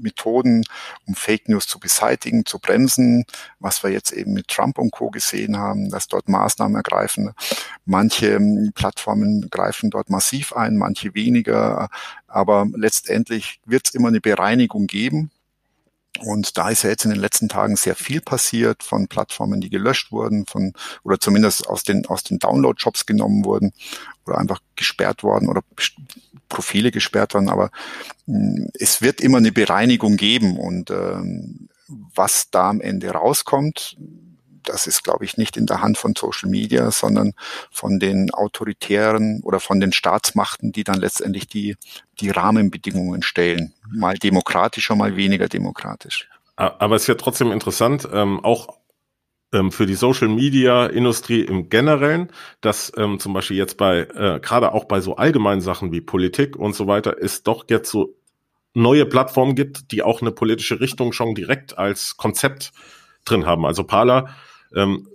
[0.00, 0.64] Methoden,
[1.06, 3.24] um Fake News zu beseitigen, zu bremsen,
[3.58, 5.10] was wir jetzt eben mit Trump und Co.
[5.10, 7.32] gesehen haben, dass dort Maßnahmen ergreifen.
[7.84, 11.88] Manche ähm, Plattformen greifen dort massiv ein, manche weniger,
[12.26, 15.30] aber letztendlich wird es immer eine Bereinigung geben.
[16.20, 19.70] Und da ist ja jetzt in den letzten Tagen sehr viel passiert von Plattformen, die
[19.70, 23.72] gelöscht wurden, von oder zumindest aus den aus den Download-Shops genommen wurden
[24.26, 25.62] oder einfach gesperrt worden oder
[26.48, 27.48] Profile gesperrt worden.
[27.48, 27.70] Aber
[28.26, 33.96] mh, hm, es wird immer eine Bereinigung geben und ähm, was da am Ende rauskommt,
[34.68, 37.32] das ist, glaube ich, nicht in der Hand von Social Media, sondern
[37.70, 41.76] von den autoritären oder von den Staatsmachten, die dann letztendlich die,
[42.20, 43.72] die Rahmenbedingungen stellen.
[43.90, 46.28] Mal demokratischer, mal weniger demokratisch.
[46.56, 48.78] Aber es ist ja trotzdem interessant, ähm, auch
[49.52, 54.40] ähm, für die Social Media Industrie im Generellen, dass ähm, zum Beispiel jetzt bei, äh,
[54.40, 58.16] gerade auch bei so allgemeinen Sachen wie Politik und so weiter, es doch jetzt so
[58.74, 62.72] neue Plattformen gibt, die auch eine politische Richtung schon direkt als Konzept
[63.24, 63.64] drin haben.
[63.64, 64.34] Also Parler
[64.74, 65.08] ähm,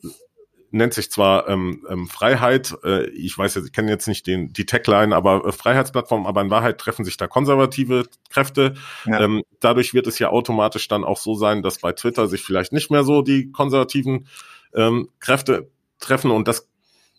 [0.72, 4.54] nennt sich zwar ähm, ähm, Freiheit, äh, ich weiß jetzt, ich kenne jetzt nicht den,
[4.54, 8.76] die Tagline, aber äh, Freiheitsplattform, aber in Wahrheit treffen sich da konservative Kräfte.
[9.06, 9.20] Ja.
[9.20, 12.72] Ähm, dadurch wird es ja automatisch dann auch so sein, dass bei Twitter sich vielleicht
[12.72, 14.28] nicht mehr so die konservativen
[14.74, 16.71] ähm, Kräfte treffen und das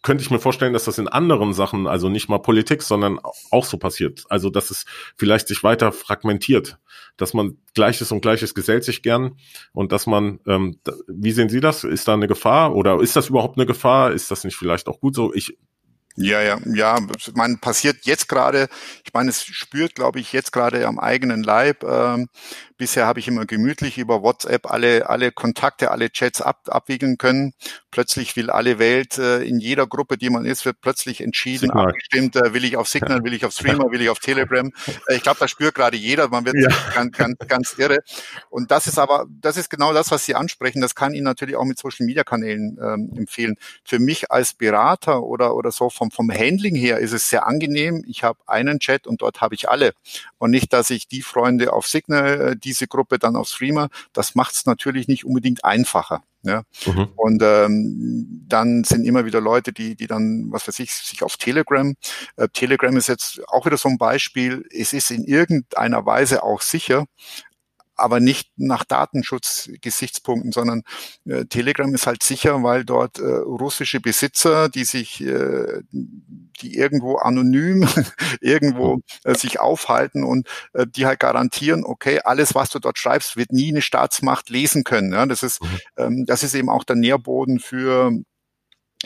[0.02, 3.64] könnte ich mir vorstellen, dass das in anderen Sachen, also nicht mal Politik, sondern auch
[3.64, 4.24] so passiert.
[4.28, 4.84] Also, dass es
[5.16, 6.78] vielleicht sich weiter fragmentiert,
[7.16, 9.36] dass man Gleiches und Gleiches gesellt sich gern
[9.72, 11.84] und dass man, ähm, wie sehen Sie das?
[11.84, 14.12] Ist da eine Gefahr oder ist das überhaupt eine Gefahr?
[14.12, 15.32] Ist das nicht vielleicht auch gut so?
[15.32, 15.56] Ich
[16.16, 16.98] ja, ja, ja,
[17.34, 18.68] man passiert jetzt gerade,
[19.02, 21.84] ich meine, es spürt, glaube ich, jetzt gerade am eigenen Leib.
[21.84, 22.28] Ähm,
[22.76, 27.54] bisher habe ich immer gemütlich über WhatsApp alle, alle Kontakte, alle Chats ab, abwickeln können.
[27.92, 31.88] Plötzlich will alle Welt äh, in jeder Gruppe, die man ist, wird plötzlich entschieden, Signal.
[31.88, 34.72] abgestimmt, äh, will ich auf Signal, will ich auf Streamer, will ich auf Telegram.
[35.08, 36.68] Äh, ich glaube, das spürt gerade jeder, man wird ja.
[36.94, 37.98] ganz, ganz, ganz irre.
[38.48, 40.80] Und das ist aber, das ist genau das, was Sie ansprechen.
[40.80, 43.56] Das kann Ihnen natürlich auch mit Social Media Kanälen ähm, empfehlen.
[43.84, 48.02] Für mich als Berater oder, oder so vom, vom Handling her ist es sehr angenehm.
[48.08, 49.92] Ich habe einen Chat und dort habe ich alle.
[50.38, 54.34] Und nicht, dass ich die Freunde auf Signal, äh, diese Gruppe dann auf Streamer, das
[54.34, 56.22] macht es natürlich nicht unbedingt einfacher.
[56.42, 56.62] Ja.
[56.86, 57.08] Mhm.
[57.16, 61.36] Und ähm, dann sind immer wieder Leute, die, die dann, was weiß ich, sich auf
[61.36, 61.94] Telegram.
[62.36, 64.66] Äh, Telegram ist jetzt auch wieder so ein Beispiel.
[64.70, 67.04] Es ist in irgendeiner Weise auch sicher,
[67.94, 70.82] aber nicht nach Datenschutzgesichtspunkten, sondern
[71.24, 77.16] äh, Telegram ist halt sicher, weil dort äh, russische Besitzer, die sich, äh, die irgendwo
[77.16, 77.86] anonym
[78.40, 79.02] irgendwo mhm.
[79.24, 83.52] äh, sich aufhalten und äh, die halt garantieren, okay, alles, was du dort schreibst, wird
[83.52, 85.12] nie eine Staatsmacht lesen können.
[85.12, 85.26] Ja?
[85.26, 85.78] Das ist, mhm.
[85.96, 88.12] ähm, das ist eben auch der Nährboden für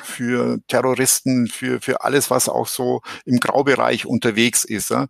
[0.02, 4.90] für Terroristen, für, für alles, was auch so im Graubereich unterwegs ist.
[4.90, 5.06] Ja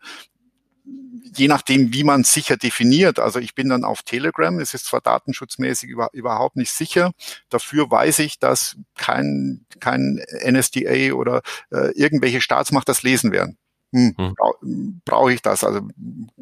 [1.34, 3.18] je nachdem, wie man sicher definiert.
[3.18, 7.12] Also ich bin dann auf Telegram, es ist zwar datenschutzmäßig über, überhaupt nicht sicher,
[7.48, 13.58] dafür weiß ich, dass kein, kein NSDA oder äh, irgendwelche Staatsmacht das lesen werden.
[13.92, 15.00] Hm, hm.
[15.04, 15.64] Brauche ich das?
[15.64, 15.88] Also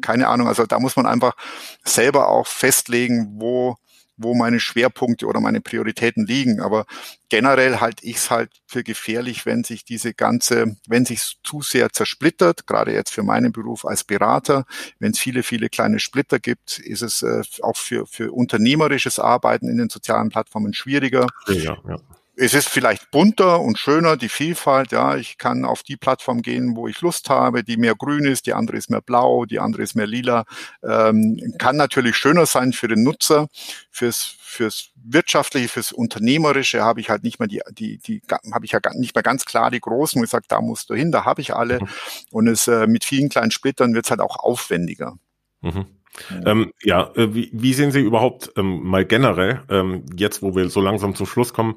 [0.01, 0.47] keine Ahnung.
[0.47, 1.35] Also da muss man einfach
[1.83, 3.77] selber auch festlegen, wo
[4.17, 6.61] wo meine Schwerpunkte oder meine Prioritäten liegen.
[6.61, 6.85] Aber
[7.29, 11.89] generell halte ich es halt für gefährlich, wenn sich diese ganze, wenn sich zu sehr
[11.91, 14.65] zersplittert, gerade jetzt für meinen Beruf als Berater,
[14.99, 19.69] wenn es viele, viele kleine Splitter gibt, ist es äh, auch für, für unternehmerisches Arbeiten
[19.69, 21.27] in den sozialen Plattformen schwieriger.
[21.47, 21.97] Ja, ja
[22.37, 26.75] es ist vielleicht bunter und schöner, die Vielfalt, ja, ich kann auf die Plattform gehen,
[26.75, 29.83] wo ich Lust habe, die mehr grün ist, die andere ist mehr blau, die andere
[29.83, 30.45] ist mehr lila.
[30.83, 33.47] Ähm, kann natürlich schöner sein für den Nutzer,
[33.89, 38.21] fürs fürs wirtschaftliche, fürs unternehmerische habe ich halt nicht mehr die die die
[38.53, 40.95] habe ich ja nicht mehr ganz klar die großen, wo ich sage, da musst du
[40.95, 41.87] hin, da habe ich alle mhm.
[42.31, 45.17] und es äh, mit vielen kleinen Splittern wird es halt auch aufwendiger.
[45.61, 45.85] Mhm.
[46.29, 50.55] Ja, ähm, ja äh, wie, wie sehen Sie überhaupt ähm, mal generell, ähm, jetzt wo
[50.55, 51.75] wir so langsam zum Schluss kommen,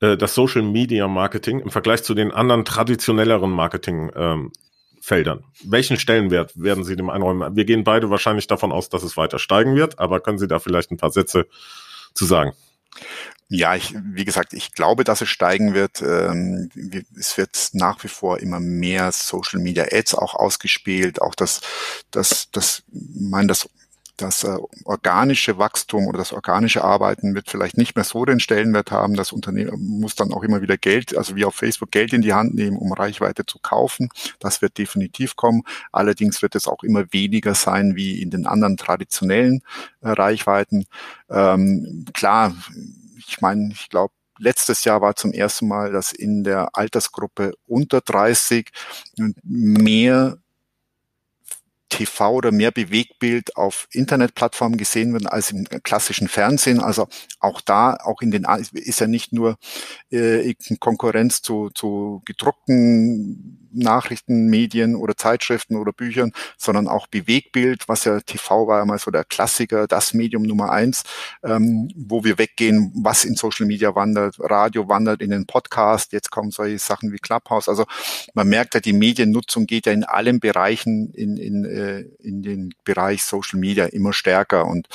[0.00, 4.52] äh, das Social Media Marketing im Vergleich zu den anderen traditionelleren Marketing ähm,
[5.00, 5.44] Feldern.
[5.62, 7.54] Welchen Stellenwert werden Sie dem einräumen?
[7.54, 10.58] Wir gehen beide wahrscheinlich davon aus, dass es weiter steigen wird, aber können Sie da
[10.58, 11.46] vielleicht ein paar Sätze
[12.12, 12.52] zu sagen?
[13.48, 16.02] Ja, ich, wie gesagt, ich glaube, dass es steigen wird.
[16.02, 16.68] Ähm,
[17.16, 21.22] es wird nach wie vor immer mehr Social Media Ads auch ausgespielt.
[21.22, 21.60] Auch das,
[22.10, 23.68] das, das, mein, das
[24.16, 28.90] das äh, organische Wachstum oder das organische Arbeiten wird vielleicht nicht mehr so den Stellenwert
[28.90, 29.14] haben.
[29.14, 32.32] Das Unternehmen muss dann auch immer wieder Geld, also wie auf Facebook Geld in die
[32.32, 34.08] Hand nehmen, um Reichweite zu kaufen.
[34.38, 35.62] Das wird definitiv kommen.
[35.92, 39.62] Allerdings wird es auch immer weniger sein wie in den anderen traditionellen
[40.00, 40.86] äh, Reichweiten.
[41.28, 42.54] Ähm, klar,
[43.18, 48.00] ich meine, ich glaube, letztes Jahr war zum ersten Mal, dass in der Altersgruppe unter
[48.00, 48.70] 30
[49.42, 50.38] mehr
[51.88, 56.80] TV oder mehr Bewegbild auf Internetplattformen gesehen werden als im klassischen Fernsehen.
[56.80, 57.08] Also
[57.40, 59.56] auch da, auch in den ist ja nicht nur
[60.10, 68.20] äh, Konkurrenz zu, zu gedruckten Nachrichtenmedien oder Zeitschriften oder Büchern, sondern auch Bewegbild, was ja
[68.20, 71.04] TV war einmal so der Klassiker, das Medium Nummer eins,
[71.42, 76.30] ähm, wo wir weggehen, was in Social Media wandert, Radio wandert in den Podcast, jetzt
[76.30, 77.68] kommen solche Sachen wie Clubhouse.
[77.68, 77.84] Also
[78.34, 82.74] man merkt ja, die Mediennutzung geht ja in allen Bereichen in, in, äh, in den
[82.84, 84.88] Bereich Social Media immer stärker und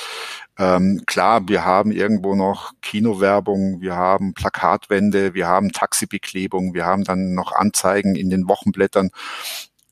[0.58, 7.04] ähm, klar, wir haben irgendwo noch Kinowerbung, wir haben Plakatwände, wir haben Taxibeklebung, wir haben
[7.04, 9.10] dann noch Anzeigen in den Wochenblättern.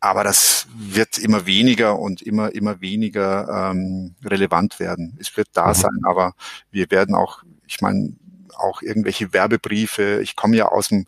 [0.01, 5.17] Aber das wird immer weniger und immer, immer weniger ähm, relevant werden.
[5.21, 5.75] Es wird da mhm.
[5.75, 6.33] sein, aber
[6.71, 8.15] wir werden auch, ich meine,
[8.61, 10.21] auch irgendwelche Werbebriefe.
[10.23, 11.07] Ich komme ja aus dem,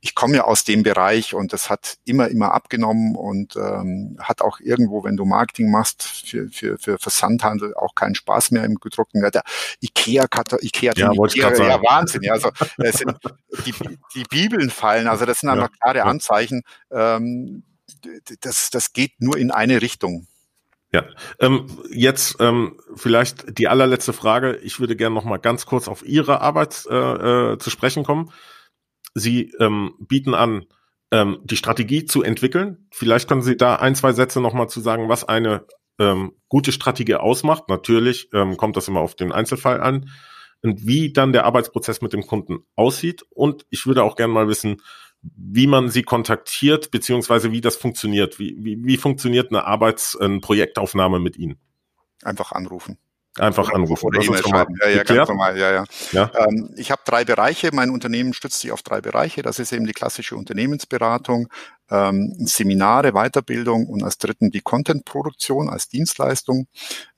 [0.00, 4.42] ich komme ja aus dem Bereich und das hat immer, immer abgenommen und ähm, hat
[4.42, 8.76] auch irgendwo, wenn du Marketing machst für, für, für Versandhandel, auch keinen Spaß mehr im
[8.76, 9.20] gedruckten.
[9.20, 9.42] Der
[9.80, 10.26] Ikea,
[10.60, 12.22] Ikea, ja, Ikea, ja, Wahnsinn.
[12.22, 13.14] Ja, also es sind
[13.66, 13.74] die,
[14.14, 16.04] die Bibeln fallen, also das sind einfach klare ja.
[16.04, 16.62] Anzeichen.
[16.90, 17.64] Ähm,
[18.40, 20.26] das, das geht nur in eine Richtung.
[20.92, 21.04] Ja,
[21.38, 24.56] ähm, jetzt ähm, vielleicht die allerletzte Frage.
[24.56, 28.32] Ich würde gerne noch mal ganz kurz auf Ihre Arbeit äh, äh, zu sprechen kommen.
[29.14, 30.66] Sie ähm, bieten an,
[31.12, 32.88] ähm, die Strategie zu entwickeln.
[32.92, 35.64] Vielleicht können Sie da ein, zwei Sätze noch mal zu sagen, was eine
[36.00, 37.68] ähm, gute Strategie ausmacht.
[37.68, 40.10] Natürlich ähm, kommt das immer auf den Einzelfall an
[40.62, 43.24] und wie dann der Arbeitsprozess mit dem Kunden aussieht.
[43.30, 44.78] Und ich würde auch gerne mal wissen,
[45.22, 48.38] wie man sie kontaktiert, beziehungsweise wie das funktioniert.
[48.38, 51.58] Wie, wie, wie funktioniert eine Arbeits-, eine Projektaufnahme mit Ihnen?
[52.22, 52.98] Einfach anrufen.
[53.38, 54.06] Einfach anrufen.
[54.06, 54.74] Oder E-Mail schreiben.
[54.82, 55.56] Ja, ja, ganz normal.
[55.56, 55.84] Ja, ja.
[56.10, 56.30] ja?
[56.36, 57.70] Ähm, ich habe drei Bereiche.
[57.72, 59.42] Mein Unternehmen stützt sich auf drei Bereiche.
[59.42, 61.48] Das ist eben die klassische Unternehmensberatung,
[61.90, 66.66] ähm, Seminare, Weiterbildung und als dritten die Contentproduktion als Dienstleistung.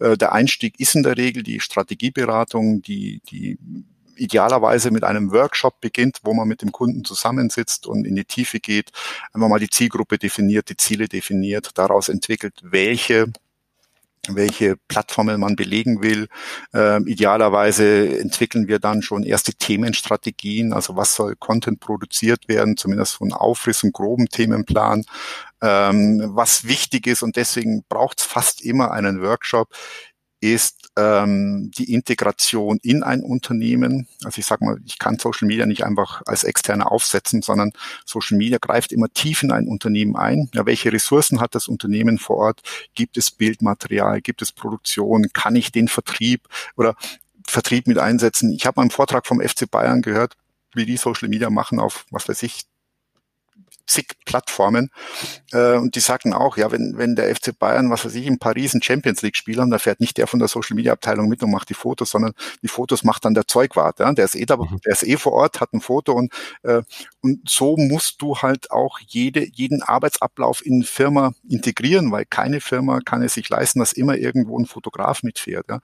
[0.01, 3.59] Äh, der Einstieg ist in der Regel die Strategieberatung, die, die
[4.23, 8.61] idealerweise mit einem Workshop beginnt, wo man mit dem Kunden zusammensitzt und in die Tiefe
[8.61, 8.91] geht,
[9.33, 13.33] einfach mal die Zielgruppe definiert, die Ziele definiert, daraus entwickelt, welche
[14.29, 16.29] welche Plattformen man belegen will.
[16.73, 23.14] Ähm, idealerweise entwickeln wir dann schon erste Themenstrategien, also was soll Content produziert werden, zumindest
[23.14, 25.05] von Aufriss und groben Themenplan,
[25.61, 29.75] ähm, was wichtig ist und deswegen braucht es fast immer einen Workshop,
[30.41, 34.09] ist ähm, die Integration in ein Unternehmen.
[34.24, 37.72] Also ich sage mal, ich kann Social Media nicht einfach als externe aufsetzen, sondern
[38.05, 40.51] Social Media greift immer tief in ein Unternehmen ein.
[40.55, 42.61] Ja, welche Ressourcen hat das Unternehmen vor Ort?
[42.95, 44.20] Gibt es Bildmaterial?
[44.20, 45.32] Gibt es Produktion?
[45.32, 46.95] Kann ich den Vertrieb oder
[47.47, 48.51] Vertrieb mit einsetzen?
[48.51, 50.36] Ich habe einen Vortrag vom FC Bayern gehört,
[50.74, 52.62] wie die Social Media machen auf, was weiß ich,
[53.93, 54.90] zig Plattformen.
[55.53, 58.38] Äh, und die sagten auch, ja, wenn, wenn der FC Bayern, was weiß ich, in
[58.38, 61.28] Paris ein Champions League Spiel haben, da fährt nicht der von der Social Media Abteilung
[61.28, 62.32] mit und macht die Fotos, sondern
[62.62, 64.01] die Fotos macht dann der Zeugwart.
[64.01, 64.12] Ja?
[64.12, 64.80] Der ist eh da, mhm.
[64.84, 66.32] der ist eh vor Ort, hat ein Foto und,
[66.62, 66.82] äh,
[67.20, 73.01] und so musst du halt auch jede, jeden Arbeitsablauf in Firma integrieren, weil keine Firma
[73.01, 75.66] kann es sich leisten, dass immer irgendwo ein Fotograf mitfährt.
[75.68, 75.80] Ja?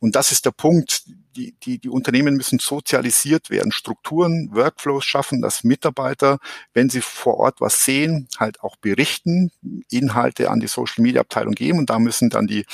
[0.00, 1.04] Und das ist der Punkt
[1.36, 6.38] die, die, die Unternehmen müssen sozialisiert werden, Strukturen, Workflows schaffen, dass Mitarbeiter,
[6.74, 9.50] wenn sie vor Ort was sehen, halt auch berichten,
[9.90, 12.64] Inhalte an die Social Media Abteilung geben und da müssen dann die,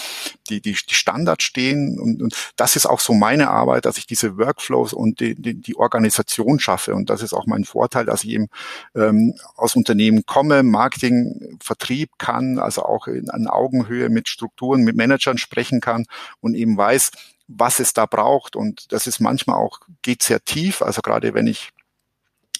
[0.49, 4.07] die, die, die Standards stehen und, und das ist auch so meine Arbeit, dass ich
[4.07, 8.24] diese Workflows und die, die, die Organisation schaffe und das ist auch mein Vorteil, dass
[8.24, 8.49] ich eben
[8.95, 14.97] ähm, aus Unternehmen komme, Marketing, Vertrieb kann, also auch in, an Augenhöhe mit Strukturen, mit
[14.97, 16.07] Managern sprechen kann
[16.41, 17.11] und eben weiß,
[17.49, 18.55] was es da braucht.
[18.55, 20.83] Und das ist manchmal auch, geht sehr tief.
[20.83, 21.70] Also gerade wenn ich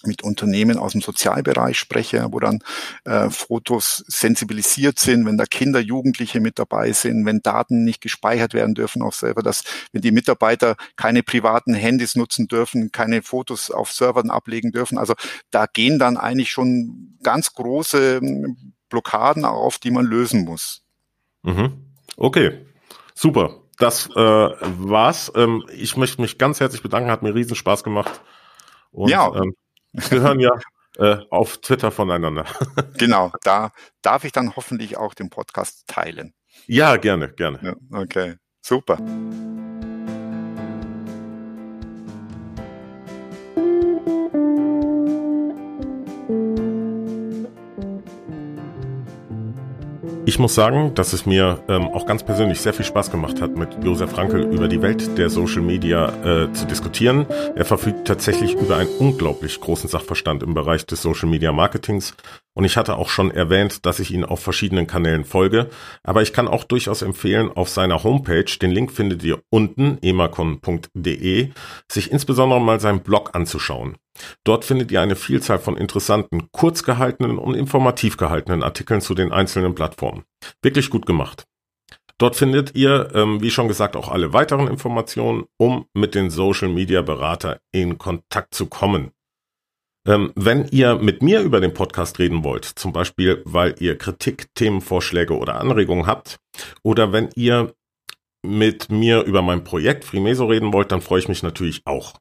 [0.05, 2.59] mit Unternehmen aus dem Sozialbereich spreche, wo dann
[3.05, 8.53] äh, Fotos sensibilisiert sind, wenn da Kinder, Jugendliche mit dabei sind, wenn Daten nicht gespeichert
[8.53, 13.71] werden dürfen auf Server, dass wenn die Mitarbeiter keine privaten Handys nutzen dürfen, keine Fotos
[13.71, 14.97] auf Servern ablegen dürfen.
[14.97, 15.13] Also
[15.51, 20.83] da gehen dann eigentlich schon ganz große hm, Blockaden auf, die man lösen muss.
[21.43, 21.85] Mhm.
[22.17, 22.65] Okay,
[23.13, 25.31] super das äh, war's.
[25.35, 28.21] Ähm, ich möchte mich ganz herzlich bedanken, hat mir riesen Spaß gemacht.
[28.91, 29.33] Und, ja.
[29.33, 29.55] Ähm,
[29.93, 30.51] wir hören ja
[30.97, 32.45] äh, auf Twitter voneinander.
[32.97, 33.71] genau, da
[34.01, 36.33] darf ich dann hoffentlich auch den Podcast teilen.
[36.67, 37.59] Ja, gerne, gerne.
[37.61, 38.35] Ja, okay.
[38.61, 38.97] Super.
[50.29, 53.57] Ich muss sagen, dass es mir ähm, auch ganz persönlich sehr viel Spaß gemacht hat,
[53.57, 57.25] mit Josef Frankel über die Welt der Social Media äh, zu diskutieren.
[57.55, 62.13] Er verfügt tatsächlich über einen unglaublich großen Sachverstand im Bereich des Social Media Marketings.
[62.53, 65.71] Und ich hatte auch schon erwähnt, dass ich ihn auf verschiedenen Kanälen folge.
[66.03, 71.49] Aber ich kann auch durchaus empfehlen, auf seiner Homepage, den Link findet ihr unten, emacon.de,
[71.91, 73.95] sich insbesondere mal seinen Blog anzuschauen.
[74.43, 79.31] Dort findet ihr eine Vielzahl von interessanten, kurz gehaltenen und informativ gehaltenen Artikeln zu den
[79.31, 80.23] einzelnen Plattformen.
[80.61, 81.45] Wirklich gut gemacht.
[82.17, 86.67] Dort findet ihr, ähm, wie schon gesagt, auch alle weiteren Informationen, um mit den Social
[86.67, 89.11] Media Berater in Kontakt zu kommen.
[90.05, 94.47] Ähm, wenn ihr mit mir über den Podcast reden wollt, zum Beispiel, weil ihr Kritik,
[94.55, 96.39] Themenvorschläge oder Anregungen habt,
[96.83, 97.73] oder wenn ihr
[98.45, 102.15] mit mir über mein Projekt Freemeso reden wollt, dann freue ich mich natürlich auch.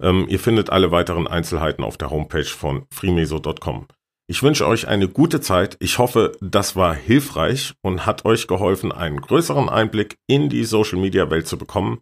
[0.00, 3.86] Ähm, ihr findet alle weiteren Einzelheiten auf der Homepage von freemeso.com.
[4.26, 5.76] Ich wünsche euch eine gute Zeit.
[5.80, 10.98] Ich hoffe, das war hilfreich und hat euch geholfen, einen größeren Einblick in die Social
[10.98, 12.00] Media Welt zu bekommen.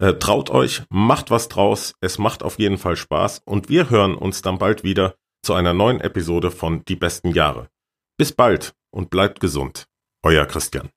[0.00, 1.94] Äh, traut euch, macht was draus.
[2.00, 5.74] Es macht auf jeden Fall Spaß und wir hören uns dann bald wieder zu einer
[5.74, 7.68] neuen Episode von Die besten Jahre.
[8.16, 9.86] Bis bald und bleibt gesund.
[10.22, 10.90] Euer Christian.